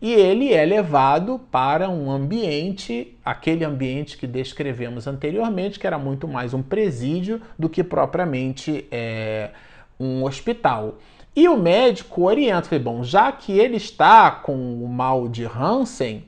e 0.00 0.12
ele 0.12 0.52
é 0.52 0.64
levado 0.64 1.40
para 1.50 1.88
um 1.88 2.10
ambiente, 2.10 3.16
aquele 3.24 3.64
ambiente 3.64 4.18
que 4.18 4.26
descrevemos 4.26 5.06
anteriormente, 5.06 5.78
que 5.78 5.86
era 5.86 5.98
muito 5.98 6.28
mais 6.28 6.52
um 6.52 6.62
presídio 6.62 7.40
do 7.58 7.68
que 7.68 7.82
propriamente 7.82 8.86
é, 8.90 9.50
um 9.98 10.24
hospital. 10.24 10.98
E 11.34 11.48
o 11.48 11.56
médico 11.56 12.24
orienta, 12.24 12.78
bom, 12.78 13.02
já 13.02 13.32
que 13.32 13.52
ele 13.52 13.76
está 13.76 14.30
com 14.30 14.82
o 14.82 14.88
mal 14.88 15.28
de 15.28 15.44
Hansen, 15.44 16.24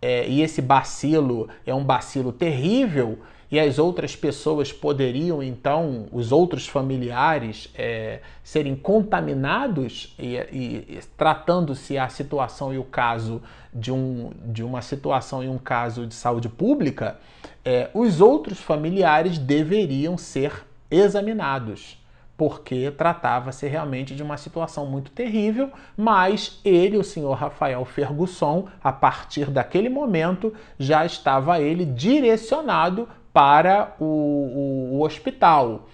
é, 0.00 0.28
e 0.28 0.42
esse 0.42 0.60
bacilo 0.60 1.48
é 1.66 1.74
um 1.74 1.84
bacilo 1.84 2.32
terrível, 2.32 3.18
e 3.50 3.60
as 3.60 3.78
outras 3.78 4.16
pessoas 4.16 4.72
poderiam 4.72 5.42
então, 5.42 6.06
os 6.12 6.32
outros 6.32 6.66
familiares, 6.66 7.68
é, 7.74 8.20
serem 8.42 8.74
contaminados 8.74 10.14
e, 10.18 10.36
e, 10.36 11.00
tratando-se 11.16 11.96
a 11.96 12.08
situação 12.08 12.74
e 12.74 12.78
o 12.78 12.84
caso 12.84 13.40
de, 13.72 13.92
um, 13.92 14.30
de 14.46 14.64
uma 14.64 14.82
situação 14.82 15.44
e 15.44 15.48
um 15.48 15.58
caso 15.58 16.06
de 16.06 16.14
saúde 16.14 16.48
pública, 16.48 17.18
é, 17.64 17.90
os 17.94 18.20
outros 18.20 18.60
familiares 18.60 19.38
deveriam 19.38 20.18
ser 20.18 20.64
examinados 20.90 21.98
porque 22.36 22.90
tratava-se 22.90 23.66
realmente 23.66 24.14
de 24.14 24.22
uma 24.22 24.36
situação 24.36 24.84
muito 24.84 25.10
terrível, 25.10 25.70
mas 25.96 26.60
ele, 26.64 26.98
o 26.98 27.04
senhor 27.04 27.32
Rafael 27.32 27.84
Fergusson, 27.84 28.68
a 28.82 28.92
partir 28.92 29.50
daquele 29.50 29.88
momento, 29.88 30.52
já 30.78 31.06
estava 31.06 31.60
ele 31.60 31.86
direcionado 31.86 33.08
para 33.36 33.94
o, 34.00 34.04
o, 34.04 34.88
o 34.94 35.02
hospital 35.02 35.86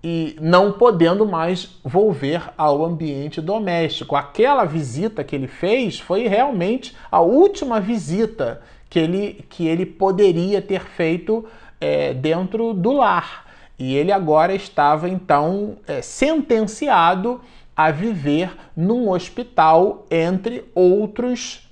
e 0.00 0.36
não 0.40 0.70
podendo 0.70 1.26
mais 1.26 1.80
volver 1.82 2.40
ao 2.56 2.84
ambiente 2.84 3.40
doméstico. 3.40 4.14
Aquela 4.14 4.64
visita 4.64 5.24
que 5.24 5.34
ele 5.34 5.48
fez 5.48 5.98
foi 5.98 6.28
realmente 6.28 6.94
a 7.10 7.20
última 7.20 7.80
visita 7.80 8.62
que 8.88 9.00
ele, 9.00 9.44
que 9.50 9.66
ele 9.66 9.84
poderia 9.84 10.62
ter 10.62 10.82
feito 10.82 11.44
é, 11.80 12.14
dentro 12.14 12.72
do 12.72 12.92
lar. 12.92 13.44
E 13.76 13.96
ele 13.96 14.12
agora 14.12 14.54
estava 14.54 15.08
então 15.08 15.78
é, 15.88 16.00
sentenciado 16.00 17.40
a 17.76 17.90
viver 17.90 18.56
num 18.76 19.10
hospital 19.10 20.06
entre 20.08 20.64
outros 20.76 21.68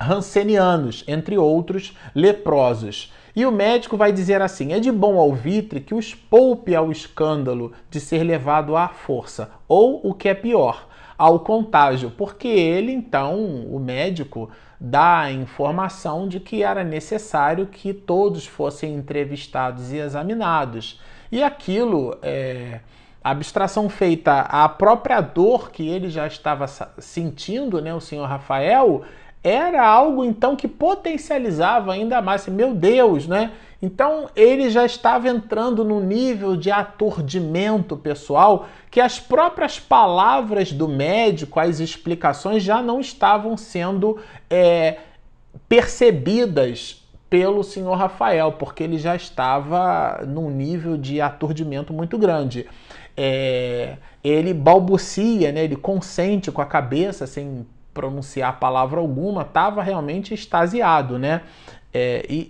rancenianos, 0.00 1.04
entre 1.06 1.36
outros 1.36 1.94
leprosos. 2.14 3.12
E 3.34 3.46
o 3.46 3.52
médico 3.52 3.96
vai 3.96 4.12
dizer 4.12 4.42
assim: 4.42 4.72
é 4.72 4.80
de 4.80 4.90
bom 4.90 5.18
alvitre 5.18 5.80
que 5.80 5.94
os 5.94 6.14
poupe 6.14 6.74
ao 6.74 6.90
escândalo 6.90 7.72
de 7.90 8.00
ser 8.00 8.22
levado 8.22 8.76
à 8.76 8.88
força, 8.88 9.50
ou 9.68 10.00
o 10.04 10.14
que 10.14 10.28
é 10.28 10.34
pior, 10.34 10.88
ao 11.16 11.40
contágio, 11.40 12.10
porque 12.16 12.48
ele, 12.48 12.92
então, 12.92 13.36
o 13.66 13.78
médico, 13.78 14.50
dá 14.80 15.20
a 15.20 15.32
informação 15.32 16.26
de 16.26 16.40
que 16.40 16.62
era 16.62 16.82
necessário 16.82 17.66
que 17.66 17.92
todos 17.92 18.46
fossem 18.46 18.94
entrevistados 18.94 19.92
e 19.92 19.98
examinados. 19.98 21.00
E 21.30 21.42
aquilo 21.42 22.16
é 22.22 22.80
a 23.22 23.32
abstração 23.32 23.90
feita 23.90 24.40
à 24.40 24.66
própria 24.66 25.20
dor 25.20 25.70
que 25.70 25.86
ele 25.86 26.08
já 26.08 26.26
estava 26.26 26.66
sentindo, 26.66 27.80
né, 27.82 27.94
o 27.94 28.00
senhor 28.00 28.26
Rafael, 28.26 29.02
era 29.42 29.86
algo 29.86 30.24
então 30.24 30.54
que 30.54 30.68
potencializava 30.68 31.92
ainda 31.92 32.20
mais. 32.20 32.42
Assim, 32.42 32.50
meu 32.50 32.74
Deus, 32.74 33.26
né? 33.26 33.52
Então 33.82 34.28
ele 34.36 34.68
já 34.68 34.84
estava 34.84 35.28
entrando 35.28 35.82
no 35.84 36.00
nível 36.00 36.54
de 36.54 36.70
aturdimento 36.70 37.96
pessoal 37.96 38.66
que 38.90 39.00
as 39.00 39.18
próprias 39.18 39.80
palavras 39.80 40.70
do 40.70 40.86
médico, 40.86 41.58
as 41.58 41.80
explicações 41.80 42.62
já 42.62 42.82
não 42.82 43.00
estavam 43.00 43.56
sendo 43.56 44.18
é, 44.50 44.98
percebidas 45.68 47.00
pelo 47.30 47.62
senhor 47.62 47.94
Rafael, 47.94 48.52
porque 48.52 48.82
ele 48.82 48.98
já 48.98 49.14
estava 49.14 50.24
num 50.26 50.50
nível 50.50 50.96
de 50.98 51.20
aturdimento 51.20 51.92
muito 51.92 52.18
grande. 52.18 52.66
É, 53.16 53.96
ele 54.22 54.52
balbucia, 54.52 55.52
né, 55.52 55.64
ele 55.64 55.76
consente 55.76 56.50
com 56.50 56.60
a 56.60 56.66
cabeça, 56.66 57.26
sem 57.26 57.64
pronunciar 57.92 58.58
palavra 58.58 59.00
alguma, 59.00 59.42
estava 59.42 59.82
realmente 59.82 60.32
extasiado, 60.34 61.18
né? 61.18 61.42
É, 61.92 62.24
e, 62.28 62.48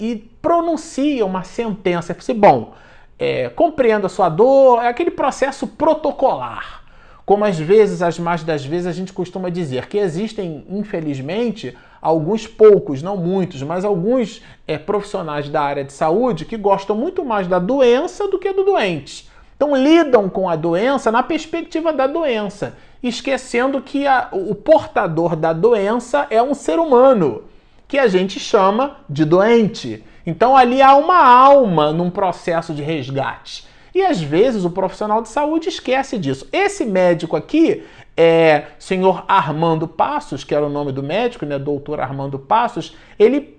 e, 0.00 0.06
e, 0.06 0.16
pronuncia 0.40 1.24
uma 1.26 1.44
sentença. 1.44 2.12
Eu 2.12 2.22
falei, 2.22 2.40
bom, 2.40 2.74
é, 3.18 3.50
compreendo 3.50 4.06
a 4.06 4.08
sua 4.08 4.28
dor, 4.28 4.82
é 4.82 4.88
aquele 4.88 5.10
processo 5.10 5.66
protocolar. 5.66 6.84
Como 7.26 7.44
às 7.44 7.58
vezes, 7.58 8.00
as 8.00 8.18
mais 8.18 8.42
das 8.42 8.64
vezes, 8.64 8.86
a 8.86 8.92
gente 8.92 9.12
costuma 9.12 9.50
dizer 9.50 9.86
que 9.86 9.98
existem, 9.98 10.64
infelizmente, 10.70 11.76
alguns 12.00 12.46
poucos, 12.46 13.02
não 13.02 13.18
muitos, 13.18 13.62
mas 13.62 13.84
alguns 13.84 14.42
é, 14.66 14.78
profissionais 14.78 15.50
da 15.50 15.60
área 15.60 15.84
de 15.84 15.92
saúde 15.92 16.46
que 16.46 16.56
gostam 16.56 16.96
muito 16.96 17.22
mais 17.22 17.46
da 17.46 17.58
doença 17.58 18.26
do 18.28 18.38
que 18.38 18.50
do 18.54 18.64
doente. 18.64 19.28
Então 19.54 19.76
lidam 19.76 20.30
com 20.30 20.48
a 20.48 20.56
doença 20.56 21.12
na 21.12 21.22
perspectiva 21.22 21.92
da 21.92 22.06
doença 22.06 22.74
esquecendo 23.02 23.80
que 23.80 24.06
a, 24.06 24.28
o 24.32 24.54
portador 24.54 25.36
da 25.36 25.52
doença 25.52 26.26
é 26.30 26.42
um 26.42 26.54
ser 26.54 26.78
humano, 26.78 27.44
que 27.86 27.98
a 27.98 28.08
gente 28.08 28.40
chama 28.40 28.98
de 29.08 29.24
doente. 29.24 30.04
Então 30.26 30.56
ali 30.56 30.82
há 30.82 30.94
uma 30.94 31.24
alma 31.24 31.92
num 31.92 32.10
processo 32.10 32.74
de 32.74 32.82
resgate. 32.82 33.66
E 33.94 34.04
às 34.04 34.20
vezes 34.20 34.64
o 34.64 34.70
profissional 34.70 35.22
de 35.22 35.28
saúde 35.28 35.68
esquece 35.68 36.18
disso. 36.18 36.46
Esse 36.52 36.84
médico 36.84 37.36
aqui, 37.36 37.84
é 38.20 38.66
senhor 38.80 39.24
Armando 39.28 39.86
Passos, 39.86 40.42
que 40.42 40.52
era 40.52 40.66
o 40.66 40.68
nome 40.68 40.90
do 40.90 41.04
médico, 41.04 41.46
né, 41.46 41.56
doutor 41.56 42.00
Armando 42.00 42.36
Passos, 42.36 42.96
ele 43.16 43.56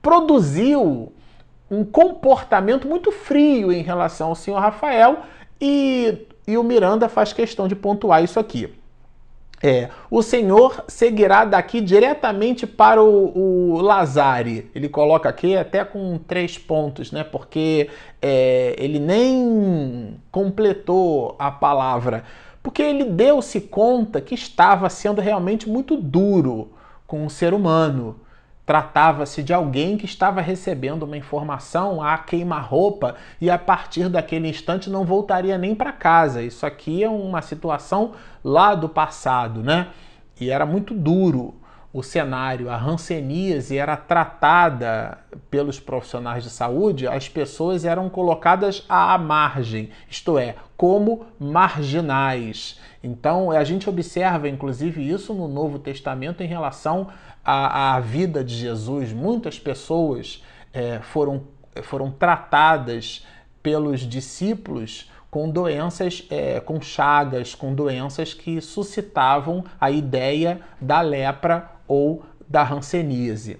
produziu 0.00 1.12
um 1.70 1.84
comportamento 1.84 2.88
muito 2.88 3.12
frio 3.12 3.70
em 3.70 3.82
relação 3.82 4.28
ao 4.28 4.34
senhor 4.34 4.58
Rafael 4.60 5.18
e, 5.60 6.26
e 6.48 6.56
o 6.56 6.64
Miranda 6.64 7.10
faz 7.10 7.34
questão 7.34 7.68
de 7.68 7.76
pontuar 7.76 8.24
isso 8.24 8.40
aqui. 8.40 8.72
É, 9.62 9.90
o 10.10 10.22
Senhor 10.22 10.82
seguirá 10.88 11.44
daqui 11.44 11.80
diretamente 11.82 12.66
para 12.66 13.02
o, 13.02 13.74
o 13.74 13.80
Lazare. 13.82 14.70
Ele 14.74 14.88
coloca 14.88 15.28
aqui 15.28 15.54
até 15.54 15.84
com 15.84 16.18
três 16.26 16.56
pontos, 16.56 17.12
né? 17.12 17.22
Porque 17.22 17.90
é, 18.22 18.74
ele 18.78 18.98
nem 18.98 20.16
completou 20.30 21.36
a 21.38 21.50
palavra. 21.50 22.24
Porque 22.62 22.80
ele 22.80 23.04
deu-se 23.04 23.60
conta 23.60 24.22
que 24.22 24.34
estava 24.34 24.88
sendo 24.88 25.20
realmente 25.20 25.68
muito 25.68 25.96
duro 25.96 26.70
com 27.06 27.26
o 27.26 27.30
ser 27.30 27.52
humano. 27.52 28.16
Tratava-se 28.68 29.42
de 29.42 29.54
alguém 29.54 29.96
que 29.96 30.04
estava 30.04 30.42
recebendo 30.42 31.04
uma 31.04 31.16
informação 31.16 32.02
a 32.02 32.18
queima-roupa 32.18 33.14
e 33.40 33.48
a 33.48 33.56
partir 33.56 34.10
daquele 34.10 34.46
instante 34.46 34.90
não 34.90 35.06
voltaria 35.06 35.56
nem 35.56 35.74
para 35.74 35.90
casa. 35.90 36.42
Isso 36.42 36.66
aqui 36.66 37.02
é 37.02 37.08
uma 37.08 37.40
situação 37.40 38.12
lá 38.44 38.74
do 38.74 38.86
passado, 38.86 39.62
né? 39.62 39.86
E 40.38 40.50
era 40.50 40.66
muito 40.66 40.92
duro 40.92 41.54
o 41.94 42.02
cenário. 42.02 42.68
A 42.68 42.76
hanseníase 42.76 43.78
era 43.78 43.96
tratada 43.96 45.16
pelos 45.50 45.80
profissionais 45.80 46.44
de 46.44 46.50
saúde, 46.50 47.08
as 47.08 47.26
pessoas 47.26 47.86
eram 47.86 48.10
colocadas 48.10 48.84
à 48.86 49.16
margem, 49.16 49.88
isto 50.10 50.38
é, 50.38 50.56
como 50.76 51.24
marginais. 51.40 52.78
Então 53.02 53.50
a 53.50 53.64
gente 53.64 53.88
observa, 53.88 54.46
inclusive, 54.46 55.08
isso 55.08 55.32
no 55.32 55.48
Novo 55.48 55.78
Testamento 55.78 56.42
em 56.42 56.46
relação 56.46 57.08
a, 57.50 57.96
a 57.96 58.00
vida 58.00 58.44
de 58.44 58.54
Jesus, 58.54 59.10
muitas 59.10 59.58
pessoas 59.58 60.44
é, 60.70 60.98
foram, 60.98 61.44
foram 61.82 62.10
tratadas 62.10 63.24
pelos 63.62 64.00
discípulos 64.00 65.10
com 65.30 65.48
doenças, 65.48 66.26
é, 66.28 66.60
com 66.60 66.78
chagas, 66.78 67.54
com 67.54 67.72
doenças 67.72 68.34
que 68.34 68.60
suscitavam 68.60 69.64
a 69.80 69.90
ideia 69.90 70.60
da 70.78 71.00
lepra 71.00 71.70
ou 71.88 72.22
da 72.46 72.70
hanseníase. 72.70 73.58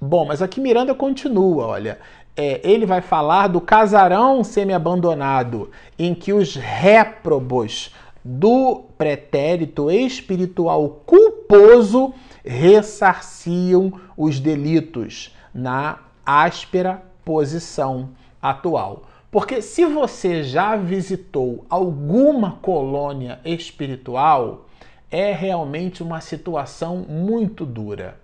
Bom, 0.00 0.26
mas 0.26 0.40
aqui 0.40 0.60
Miranda 0.60 0.94
continua, 0.94 1.66
olha. 1.66 1.98
É, 2.36 2.60
ele 2.62 2.86
vai 2.86 3.00
falar 3.00 3.48
do 3.48 3.60
casarão 3.60 4.44
semi-abandonado, 4.44 5.72
em 5.98 6.14
que 6.14 6.32
os 6.32 6.54
réprobos 6.54 7.92
do 8.24 8.84
pretérito 8.96 9.90
espiritual 9.90 11.02
culposo 11.04 12.14
ressarciam 12.48 13.92
os 14.16 14.40
delitos 14.40 15.36
na 15.52 15.98
áspera 16.24 17.02
posição 17.22 18.08
atual. 18.40 19.02
Porque 19.30 19.60
se 19.60 19.84
você 19.84 20.42
já 20.42 20.74
visitou 20.74 21.66
alguma 21.68 22.52
colônia 22.62 23.38
espiritual, 23.44 24.66
é 25.10 25.30
realmente 25.32 26.02
uma 26.02 26.22
situação 26.22 27.04
muito 27.06 27.66
dura. 27.66 28.18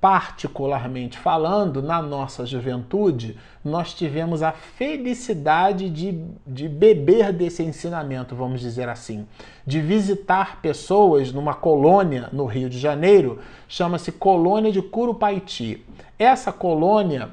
Particularmente 0.00 1.18
falando, 1.18 1.82
na 1.82 2.00
nossa 2.00 2.46
juventude, 2.46 3.36
nós 3.62 3.92
tivemos 3.92 4.42
a 4.42 4.50
felicidade 4.50 5.90
de, 5.90 6.18
de 6.46 6.66
beber 6.66 7.30
desse 7.30 7.62
ensinamento, 7.62 8.34
vamos 8.34 8.60
dizer 8.60 8.88
assim, 8.88 9.26
de 9.66 9.80
visitar 9.80 10.62
pessoas 10.62 11.30
numa 11.30 11.52
colônia 11.52 12.30
no 12.32 12.46
Rio 12.46 12.70
de 12.70 12.78
Janeiro, 12.78 13.38
chama-se 13.68 14.10
Colônia 14.12 14.72
de 14.72 14.80
Curupaiti. 14.80 15.84
Essa 16.18 16.50
colônia 16.50 17.28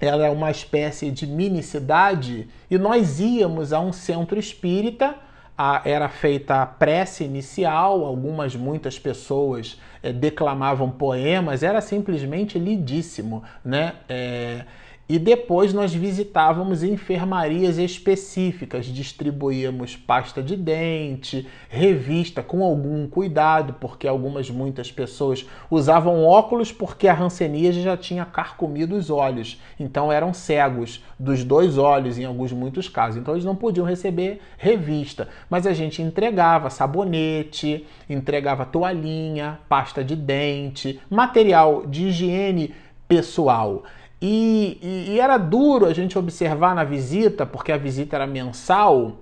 ela 0.00 0.26
é 0.26 0.30
uma 0.30 0.50
espécie 0.50 1.10
de 1.10 1.26
mini 1.26 1.62
cidade 1.62 2.48
e 2.70 2.78
nós 2.78 3.20
íamos 3.20 3.72
a 3.72 3.80
um 3.80 3.92
centro 3.92 4.38
espírita 4.38 5.14
a, 5.62 5.82
era 5.84 6.08
feita 6.08 6.62
a 6.62 6.66
prece 6.66 7.22
inicial, 7.22 8.02
algumas, 8.06 8.56
muitas 8.56 8.98
pessoas 8.98 9.78
é, 10.02 10.10
declamavam 10.10 10.90
poemas, 10.90 11.62
era 11.62 11.82
simplesmente 11.82 12.58
lindíssimo, 12.58 13.44
né? 13.62 13.92
É, 14.08 14.64
e 15.10 15.18
depois 15.18 15.74
nós 15.74 15.92
visitávamos 15.92 16.84
enfermarias 16.84 17.78
específicas, 17.78 18.86
distribuíamos 18.86 19.96
pasta 19.96 20.40
de 20.40 20.54
dente, 20.54 21.48
revista 21.68 22.44
com 22.44 22.62
algum 22.62 23.08
cuidado, 23.08 23.72
porque 23.80 24.06
algumas 24.06 24.48
muitas 24.48 24.92
pessoas 24.92 25.44
usavam 25.68 26.24
óculos 26.24 26.70
porque 26.70 27.08
a 27.08 27.12
ranceníase 27.12 27.82
já 27.82 27.96
tinha 27.96 28.24
carcomido 28.24 28.94
os 28.94 29.10
olhos, 29.10 29.60
então 29.80 30.12
eram 30.12 30.32
cegos 30.32 31.02
dos 31.18 31.42
dois 31.42 31.76
olhos 31.76 32.16
em 32.16 32.24
alguns 32.24 32.52
muitos 32.52 32.88
casos. 32.88 33.20
Então 33.20 33.34
eles 33.34 33.44
não 33.44 33.56
podiam 33.56 33.84
receber 33.84 34.40
revista, 34.56 35.26
mas 35.50 35.66
a 35.66 35.72
gente 35.72 36.00
entregava 36.00 36.70
sabonete, 36.70 37.84
entregava 38.08 38.64
toalhinha, 38.64 39.58
pasta 39.68 40.04
de 40.04 40.14
dente, 40.14 41.00
material 41.10 41.84
de 41.84 42.06
higiene 42.06 42.72
pessoal. 43.08 43.82
E, 44.22 44.78
e, 44.82 45.12
e, 45.12 45.20
era 45.20 45.38
duro 45.38 45.86
a 45.86 45.94
gente 45.94 46.18
observar 46.18 46.74
na 46.74 46.84
visita, 46.84 47.46
porque 47.46 47.72
a 47.72 47.78
visita 47.78 48.16
era 48.16 48.26
mensal, 48.26 49.16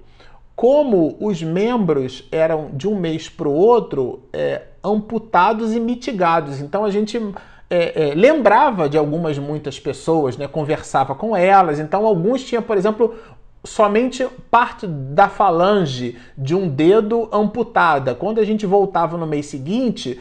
como 0.56 1.16
os 1.20 1.40
membros 1.40 2.26
eram 2.32 2.70
de 2.72 2.88
um 2.88 2.98
mês 2.98 3.28
para 3.28 3.46
o 3.46 3.52
outro 3.52 4.24
é, 4.32 4.62
amputados 4.82 5.72
e 5.72 5.78
mitigados. 5.78 6.60
Então 6.60 6.84
a 6.84 6.90
gente 6.90 7.16
é, 7.70 8.10
é, 8.10 8.14
lembrava 8.14 8.88
de 8.88 8.98
algumas 8.98 9.38
muitas 9.38 9.78
pessoas, 9.78 10.36
né, 10.36 10.48
conversava 10.48 11.14
com 11.14 11.36
elas. 11.36 11.78
Então 11.78 12.04
alguns 12.04 12.42
tinham, 12.42 12.62
por 12.62 12.76
exemplo, 12.76 13.14
somente 13.62 14.26
parte 14.50 14.84
da 14.84 15.28
falange 15.28 16.16
de 16.36 16.56
um 16.56 16.68
dedo 16.68 17.28
amputada. 17.30 18.14
Quando 18.14 18.40
a 18.40 18.44
gente 18.44 18.66
voltava 18.66 19.16
no 19.16 19.28
mês 19.28 19.46
seguinte, 19.46 20.20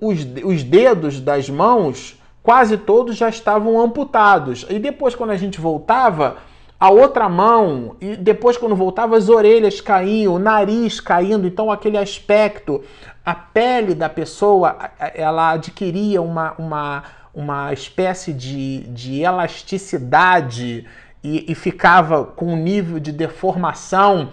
os, 0.00 0.26
os 0.44 0.62
dedos 0.62 1.18
das 1.18 1.48
mãos 1.48 2.17
quase 2.48 2.78
todos 2.78 3.14
já 3.14 3.28
estavam 3.28 3.78
amputados. 3.78 4.64
E 4.70 4.78
depois, 4.78 5.14
quando 5.14 5.32
a 5.32 5.36
gente 5.36 5.60
voltava, 5.60 6.38
a 6.80 6.88
outra 6.88 7.28
mão, 7.28 7.94
e 8.00 8.16
depois, 8.16 8.56
quando 8.56 8.74
voltava, 8.74 9.18
as 9.18 9.28
orelhas 9.28 9.82
caíam, 9.82 10.32
o 10.32 10.38
nariz 10.38 10.98
caindo, 10.98 11.46
então 11.46 11.70
aquele 11.70 11.98
aspecto, 11.98 12.82
a 13.22 13.34
pele 13.34 13.94
da 13.94 14.08
pessoa, 14.08 14.78
ela 15.14 15.50
adquiria 15.50 16.22
uma, 16.22 16.54
uma, 16.56 17.02
uma 17.34 17.70
espécie 17.70 18.32
de, 18.32 18.78
de 18.84 19.20
elasticidade 19.20 20.86
e, 21.22 21.52
e 21.52 21.54
ficava 21.54 22.24
com 22.24 22.54
um 22.54 22.56
nível 22.56 22.98
de 22.98 23.12
deformação, 23.12 24.30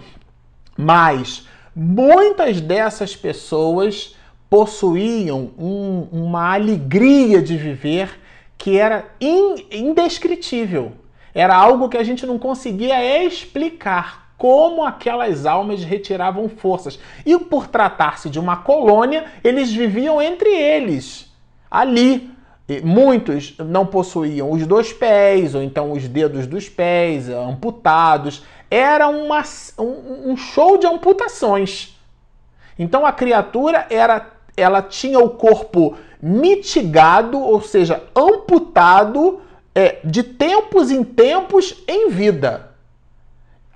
mas 0.74 1.46
muitas 1.74 2.62
dessas 2.62 3.14
pessoas 3.14 4.15
possuíam 4.48 5.50
um, 5.58 6.06
uma 6.12 6.54
alegria 6.54 7.42
de 7.42 7.56
viver 7.56 8.20
que 8.56 8.78
era 8.78 9.04
in, 9.20 9.66
indescritível. 9.70 10.92
Era 11.34 11.54
algo 11.54 11.88
que 11.88 11.98
a 11.98 12.04
gente 12.04 12.24
não 12.24 12.38
conseguia 12.38 13.24
explicar 13.24 14.26
como 14.38 14.84
aquelas 14.84 15.46
almas 15.46 15.82
retiravam 15.84 16.48
forças. 16.48 16.98
E 17.24 17.38
por 17.38 17.66
tratar-se 17.66 18.30
de 18.30 18.38
uma 18.38 18.56
colônia, 18.58 19.24
eles 19.42 19.72
viviam 19.72 20.20
entre 20.20 20.50
eles, 20.50 21.30
ali. 21.70 22.30
E 22.68 22.80
muitos 22.80 23.54
não 23.58 23.86
possuíam 23.86 24.50
os 24.50 24.66
dois 24.66 24.92
pés, 24.92 25.54
ou 25.54 25.62
então 25.62 25.92
os 25.92 26.08
dedos 26.08 26.46
dos 26.46 26.68
pés 26.68 27.28
amputados. 27.28 28.42
Era 28.70 29.08
uma, 29.08 29.42
um, 29.78 30.32
um 30.32 30.36
show 30.36 30.76
de 30.76 30.86
amputações. 30.86 31.96
Então 32.78 33.06
a 33.06 33.12
criatura 33.12 33.86
era 33.88 34.35
ela 34.56 34.82
tinha 34.82 35.18
o 35.18 35.30
corpo 35.30 35.96
mitigado, 36.20 37.38
ou 37.38 37.60
seja, 37.60 38.02
amputado 38.14 39.40
é, 39.74 39.98
de 40.02 40.22
tempos 40.22 40.90
em 40.90 41.04
tempos 41.04 41.82
em 41.86 42.08
vida. 42.08 42.70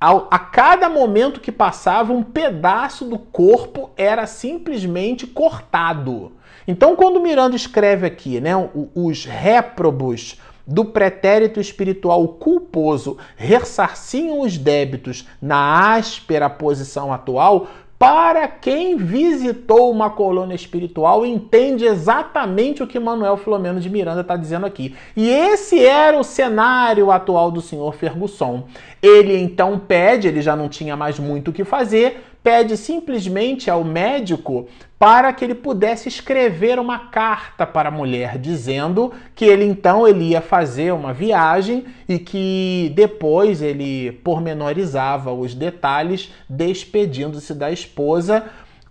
A, 0.01 0.39
cada 0.39 0.89
momento 0.89 1.41
que 1.41 1.53
passava, 1.53 2.11
um 2.11 2.23
pedaço 2.23 3.05
do 3.05 3.19
corpo 3.19 3.91
era 3.99 4.27
simplesmente 4.27 5.27
cortado. 5.27 6.33
Então, 6.67 6.97
quando 6.97 7.21
Miranda 7.21 7.55
escreve 7.55 8.07
aqui, 8.07 8.41
né, 8.41 8.53
os 8.95 9.27
réprobos 9.27 10.41
do 10.67 10.87
pretérito 10.87 11.61
espiritual 11.61 12.27
culposo 12.29 13.19
ressarciam 13.37 14.41
os 14.41 14.57
débitos 14.57 15.29
na 15.43 15.95
áspera 15.95 16.49
posição 16.49 17.13
atual, 17.13 17.69
para 18.01 18.49
quem 18.49 18.97
visitou 18.97 19.91
uma 19.91 20.09
colônia 20.09 20.55
espiritual 20.55 21.27
entende 21.27 21.85
exatamente 21.85 22.83
o 22.83 22.87
que 22.87 22.99
Manuel 22.99 23.37
Filomeno 23.37 23.79
de 23.79 23.91
Miranda 23.91 24.23
está 24.23 24.39
dizendo 24.39 24.65
aqui. 24.65 24.97
E 25.15 25.29
esse 25.29 25.85
era 25.85 26.19
o 26.19 26.25
cenário 26.25 27.11
atual 27.11 27.51
do 27.51 27.61
senhor 27.61 27.93
Ferguson. 27.93 28.65
Ele 29.03 29.37
então 29.37 29.79
pede, 29.79 30.29
ele 30.29 30.41
já 30.41 30.57
não 30.57 30.67
tinha 30.67 30.97
mais 30.97 31.19
muito 31.19 31.49
o 31.49 31.53
que 31.53 31.63
fazer, 31.63 32.25
pede 32.43 32.77
simplesmente 32.77 33.71
ao 33.71 33.85
médico 33.85 34.67
para 34.99 35.33
que 35.33 35.45
ele 35.45 35.55
pudesse 35.55 36.09
escrever 36.09 36.79
uma 36.79 36.99
carta 37.11 37.67
para 37.67 37.89
a 37.89 37.93
mulher 37.93 38.39
dizendo 38.39 39.13
que 39.35 39.45
ele 39.45 39.65
então 39.65 40.07
ele 40.07 40.31
ia 40.31 40.41
fazer 40.41 40.93
uma 40.93 41.13
viagem 41.13 41.87
e 42.09 42.19
que 42.19 42.93
depois 42.95 43.63
ele 43.63 44.13
pormenorizava 44.25 45.33
os 45.33 45.55
detalhes 45.55 46.33
despedindo-se 46.49 47.55
da 47.55 47.71
esposa 47.71 48.45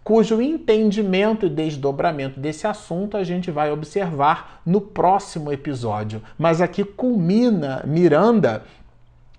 cujo 0.03 0.41
entendimento 0.41 1.45
e 1.45 1.49
desdobramento 1.49 2.39
desse 2.39 2.65
assunto 2.65 3.15
a 3.15 3.23
gente 3.23 3.51
vai 3.51 3.71
observar 3.71 4.59
no 4.65 4.81
próximo 4.81 5.51
episódio. 5.51 6.19
Mas 6.35 6.61
aqui 6.61 6.83
culmina 6.83 7.83
Miranda 7.85 8.63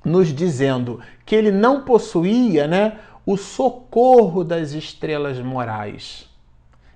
nos 0.04 0.28
dizendo 0.28 1.00
que 1.26 1.34
ele 1.34 1.50
não 1.50 1.82
possuía, 1.82 2.66
né, 2.66 2.98
o 3.24 3.36
socorro 3.36 4.42
das 4.42 4.72
estrelas 4.72 5.38
morais. 5.38 6.28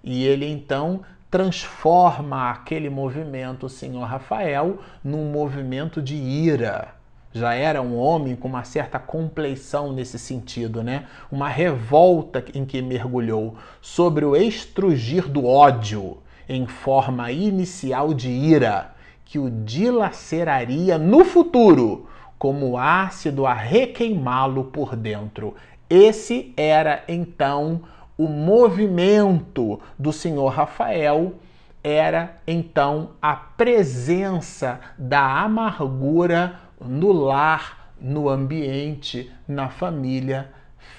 E 0.02 0.24
ele 0.24 0.46
então 0.46 1.00
transforma 1.30 2.50
aquele 2.50 2.88
movimento, 2.88 3.66
o 3.66 3.68
senhor 3.68 4.04
Rafael, 4.04 4.78
num 5.02 5.30
movimento 5.30 6.00
de 6.00 6.14
ira. 6.14 6.94
Já 7.32 7.54
era 7.54 7.82
um 7.82 7.98
homem 7.98 8.36
com 8.36 8.46
uma 8.46 8.62
certa 8.62 8.96
compleição 9.00 9.92
nesse 9.92 10.20
sentido, 10.20 10.84
né? 10.84 11.06
Uma 11.32 11.48
revolta 11.48 12.44
em 12.54 12.64
que 12.64 12.80
mergulhou 12.80 13.56
sobre 13.80 14.24
o 14.24 14.36
estrugir 14.36 15.28
do 15.28 15.44
ódio 15.44 16.18
em 16.48 16.66
forma 16.66 17.32
inicial 17.32 18.14
de 18.14 18.30
ira, 18.30 18.94
que 19.24 19.38
o 19.38 19.50
dilaceraria 19.50 20.96
no 20.96 21.24
futuro 21.24 22.06
como 22.38 22.78
ácido 22.78 23.46
a 23.46 23.54
requeimá-lo 23.54 24.64
por 24.64 24.94
dentro. 24.94 25.56
Esse 25.88 26.52
era 26.56 27.04
então 27.06 27.82
o 28.16 28.28
movimento 28.28 29.80
do 29.98 30.12
senhor 30.12 30.48
Rafael, 30.48 31.34
era 31.82 32.38
então 32.46 33.10
a 33.20 33.34
presença 33.34 34.80
da 34.96 35.42
amargura 35.42 36.60
no 36.80 37.12
lar, 37.12 37.92
no 38.00 38.28
ambiente, 38.28 39.30
na 39.46 39.68
família 39.68 40.50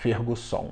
Ferguson. 0.02 0.72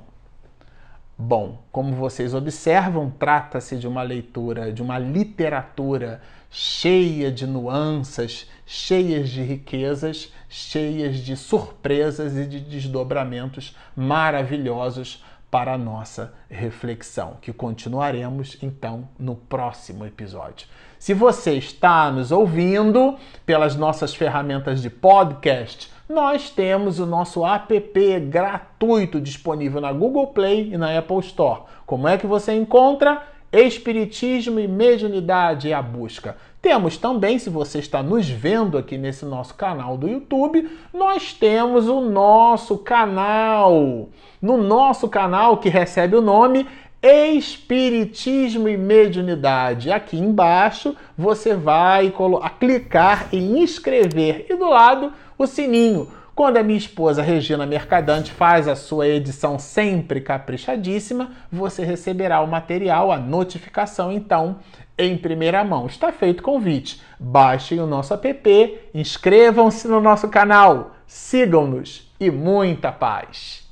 Bom, 1.16 1.62
como 1.70 1.94
vocês 1.94 2.34
observam, 2.34 3.10
trata-se 3.10 3.76
de 3.76 3.86
uma 3.86 4.02
leitura, 4.02 4.72
de 4.72 4.82
uma 4.82 4.98
literatura 4.98 6.20
cheia 6.56 7.32
de 7.32 7.48
nuances, 7.48 8.48
cheias 8.64 9.28
de 9.28 9.42
riquezas, 9.42 10.32
cheias 10.48 11.16
de 11.16 11.36
surpresas 11.36 12.36
e 12.36 12.46
de 12.46 12.60
desdobramentos 12.60 13.76
maravilhosos 13.96 15.24
para 15.50 15.74
a 15.74 15.78
nossa 15.78 16.32
reflexão, 16.48 17.38
que 17.42 17.52
continuaremos 17.52 18.56
então 18.62 19.08
no 19.18 19.34
próximo 19.34 20.06
episódio. 20.06 20.68
Se 20.96 21.12
você 21.12 21.54
está 21.54 22.08
nos 22.12 22.30
ouvindo 22.30 23.16
pelas 23.44 23.74
nossas 23.74 24.14
ferramentas 24.14 24.80
de 24.80 24.88
podcast, 24.88 25.92
nós 26.08 26.50
temos 26.50 27.00
o 27.00 27.06
nosso 27.06 27.44
app 27.44 28.20
gratuito 28.20 29.20
disponível 29.20 29.80
na 29.80 29.92
Google 29.92 30.28
Play 30.28 30.72
e 30.72 30.78
na 30.78 30.96
Apple 30.96 31.18
Store. 31.18 31.62
Como 31.84 32.06
é 32.06 32.16
que 32.16 32.28
você 32.28 32.54
encontra? 32.54 33.33
Espiritismo 33.54 34.58
e 34.58 34.66
Mediunidade 34.66 35.70
é 35.70 35.74
a 35.74 35.80
busca. 35.80 36.36
Temos 36.60 36.96
também, 36.96 37.38
se 37.38 37.48
você 37.48 37.78
está 37.78 38.02
nos 38.02 38.28
vendo 38.28 38.76
aqui 38.76 38.98
nesse 38.98 39.24
nosso 39.24 39.54
canal 39.54 39.96
do 39.96 40.08
YouTube, 40.08 40.68
nós 40.92 41.32
temos 41.32 41.88
o 41.88 42.00
nosso 42.00 42.78
canal. 42.78 44.08
No 44.42 44.56
nosso 44.56 45.08
canal, 45.08 45.58
que 45.58 45.68
recebe 45.68 46.16
o 46.16 46.20
nome 46.20 46.66
Espiritismo 47.00 48.68
e 48.68 48.76
Mediunidade. 48.76 49.92
Aqui 49.92 50.18
embaixo 50.18 50.96
você 51.16 51.54
vai 51.54 52.12
clicar 52.58 53.28
em 53.32 53.60
inscrever 53.62 54.46
e 54.50 54.56
do 54.56 54.68
lado 54.68 55.12
o 55.38 55.46
sininho. 55.46 56.08
Quando 56.34 56.56
a 56.56 56.64
minha 56.64 56.78
esposa 56.78 57.22
Regina 57.22 57.64
Mercadante 57.64 58.32
faz 58.32 58.66
a 58.66 58.74
sua 58.74 59.06
edição 59.06 59.56
sempre 59.56 60.20
caprichadíssima, 60.20 61.30
você 61.50 61.84
receberá 61.84 62.40
o 62.40 62.48
material, 62.48 63.12
a 63.12 63.16
notificação, 63.16 64.10
então, 64.10 64.56
em 64.98 65.16
primeira 65.16 65.62
mão. 65.62 65.86
Está 65.86 66.10
feito 66.10 66.40
o 66.40 66.42
convite. 66.42 67.00
Baixem 67.20 67.78
o 67.78 67.86
nosso 67.86 68.14
app, 68.14 68.78
inscrevam-se 68.92 69.86
no 69.86 70.00
nosso 70.00 70.28
canal, 70.28 70.96
sigam-nos 71.06 72.12
e 72.18 72.32
muita 72.32 72.90
paz! 72.90 73.63